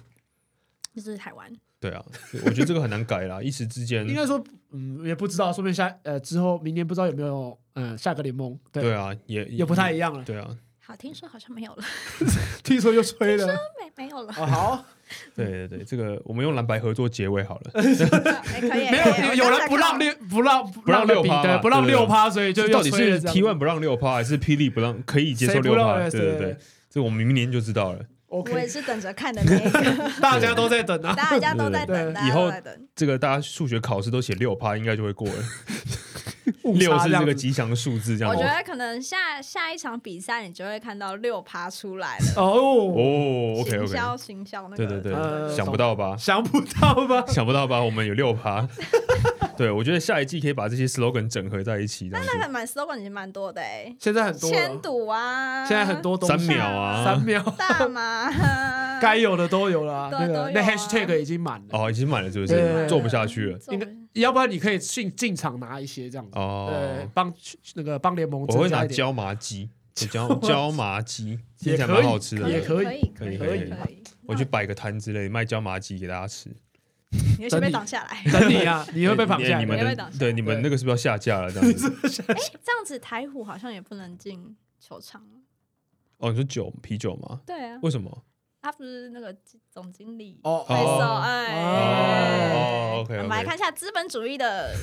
[1.02, 2.04] 就是台湾，对啊，
[2.46, 4.16] 我觉得这个很难改啦，一时之间应。
[4.16, 10.24] 该说，嗯，也不知道，说不定下呃之后明年不知道有没有嗯下个联盟，对，对啊，也也不太一样了。
[10.24, 10.48] 对啊，
[10.84, 11.84] 好，听说好像没有了，
[12.64, 14.34] 听说又吹了，没没有了。
[14.38, 14.86] 哦好，
[15.36, 17.72] 对对对，这个我们用蓝白合作结尾好了。
[17.76, 26.10] 哎，可以，没有有人不让，六不让不让六趴对，不让六趴，所以就到底是 T one 不不让六趴，还是霹雳不让可以接受六趴？
[26.10, 26.58] 对对对，
[26.90, 28.00] 这我们明年就知道了。
[28.28, 31.14] 我也是等着看的那一个， 大家都在等啊。
[31.16, 32.88] 大家都在等，大家以后都在等。
[32.96, 35.44] 这个大家数学考试都写六趴，应该就会过了。
[36.68, 38.34] 误六是这个吉祥数字，这样。
[38.34, 42.26] 我觉得可能下下一场比赛，你就会看到六趴出来了。
[42.36, 46.16] 哦，哦，OK 行 OK，销行销那个，对对对，呃想不到吧？
[46.18, 47.24] 想不到吧？
[47.32, 47.82] 想不到吧？
[47.82, 48.68] 我们有六趴。
[49.58, 52.32] 对，我觉得下一季可以把这些 slogan 整合在一起，这样子。
[52.36, 58.30] 那个蛮 slogan 已经蛮多的哎，现在很多了，千赌啊，现在很多东三，秒啊，三秒，大麻，
[59.02, 60.10] 该有的都有了啊。
[60.12, 63.60] 那个那 hashtag 已经满了，哦，已经满了，是不是做不下去了？
[63.70, 67.34] 应该要不然你可以进进场拿一些这样子，对哦，，帮
[67.76, 72.50] 那个帮联盟我会拿椒麻鸡，椒椒 麻鸡，听起来蛮好吃的。
[72.50, 76.50] 也可以可以可以可可以可以，我去摆个摊之类，卖椒麻鸡给大家吃。
[77.40, 78.22] 你会被挡下来。
[78.32, 79.60] 等你啊，你会被绑架的。
[79.60, 81.50] 你们对你们那个是不是要下架了？
[81.52, 81.88] 这样子
[82.28, 82.36] 哎，
[82.66, 85.22] 这样子台虎好像也不能进球场。
[86.18, 87.40] 哦，你说酒啤酒吗？
[87.46, 88.24] 对啊，为什么？
[88.62, 89.36] 他不是那个
[89.72, 93.44] 总经理哦会说，哦哎，哦，OK 我们来。
[93.44, 94.76] 看一下资本主义的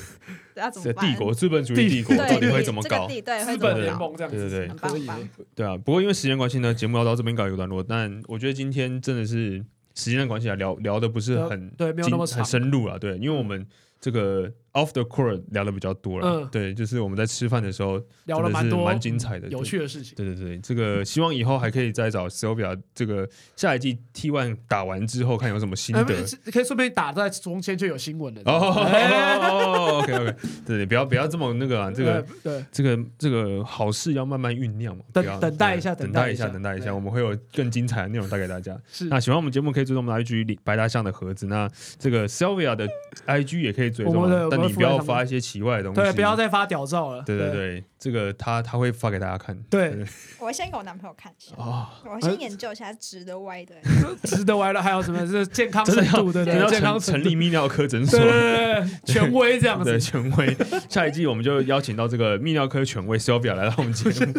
[0.55, 1.05] 要怎这么办？
[1.05, 3.07] 帝国资本主义帝国到底会怎么搞？
[3.07, 3.81] 对会资本？
[3.81, 7.83] 联盟这样子，对对对对啊，不过因为时间关系呢，节目要到这边告一个段落。
[7.83, 9.63] 但我觉得今天真的是
[9.93, 12.97] 时间的关系啊，聊聊的不是很对没有那么很深入啊。
[12.97, 13.67] 对，因为我们
[13.99, 16.27] 这个 off the court 聊的比较多了。
[16.27, 20.13] 嗯对，就是我们在吃饭的时候聊了蛮多蛮精彩的，有趣的事情。
[20.15, 26.15] 对对对，这个希望以后还可以再找 Sylvia 这个下一季 T one 打完之后看有什么心呃得。
[26.43, 28.41] 不可以顺便打在中间就有新闻了。
[28.45, 38.77] 哦，OK OK，对对，不要不要这么那个啊，这个对对这个这个好事要慢慢酝酿嘛，等等待一下等待一下，等待一下我们会有更精彩的内容带给大家。
[38.91, 42.87] 是那喜欢我们节目可以追踪我们的 IG 里白大象的盒子，那这个 Sylvia 的
[43.25, 44.27] IG 也可以追踪
[44.67, 47.23] 你不要发一些奇怪的东西，对，不要再发屌照了。
[47.23, 49.57] 对对对，这个他他会发给大家看。
[49.69, 49.95] 对，
[50.39, 53.75] 我先给我男朋友看一下，哦，我先研究一下直的歪的。
[54.23, 54.81] 值得歪的。
[54.81, 56.31] 还有什么是健康 程度？
[56.31, 58.29] 的要健康成成立泌尿科诊所对。
[58.29, 59.99] 对对对， 权威这样子。
[59.99, 60.57] 权威，
[60.89, 64.33] 下一季我们就邀请到这个泌尿科权威 Sylvia 来到我们节目，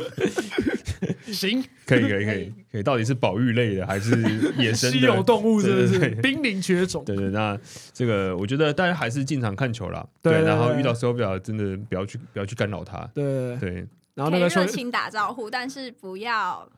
[1.33, 4.11] 行，可以可以可以可以，到底是保育类的还是
[4.59, 4.99] 野生的？
[4.99, 7.05] 稀有动物是不是濒临绝种。
[7.05, 7.59] 对对，那
[7.93, 10.07] 这个我觉得大家还是进场看球啦。
[10.23, 12.99] 对对然后遇到 Sylvia 真的不要去不要去干扰他。
[13.15, 16.69] 对对对，对，可以然后那个热情打招呼，但是不要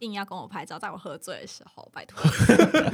[0.00, 2.22] 硬要跟我拍照，在我喝醉的时候，拜托。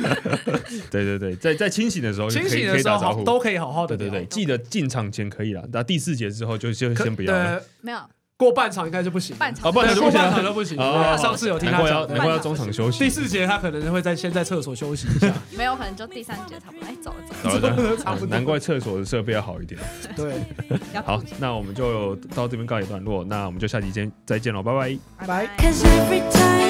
[0.91, 7.63] 对对对，在在清醒的时候清醒的时候都可以好好的对对对，记得进场前可以了，那第四节之后就就先不要了。
[7.81, 7.99] 没有
[8.37, 9.37] 过半场应该就不行。
[9.37, 10.77] 半场，啊半场就过不行了半场就不行。
[11.19, 13.11] 上次有听难怪要他讲的，难怪要中场休息第。
[13.11, 15.33] 四节他可能会在先在厕所休息一下。
[15.57, 16.87] 没有可能就第三节差不多。
[16.87, 19.81] 哎，走了走了，好的， 差不多难怪厕所的设备要好一点。
[20.17, 20.35] 对，
[21.05, 24.99] 好那我们就到这边告一段落，那我们就下集见再见喽，拜拜。
[25.19, 25.65] 拜拜拜。
[25.65, 26.62] Cause every time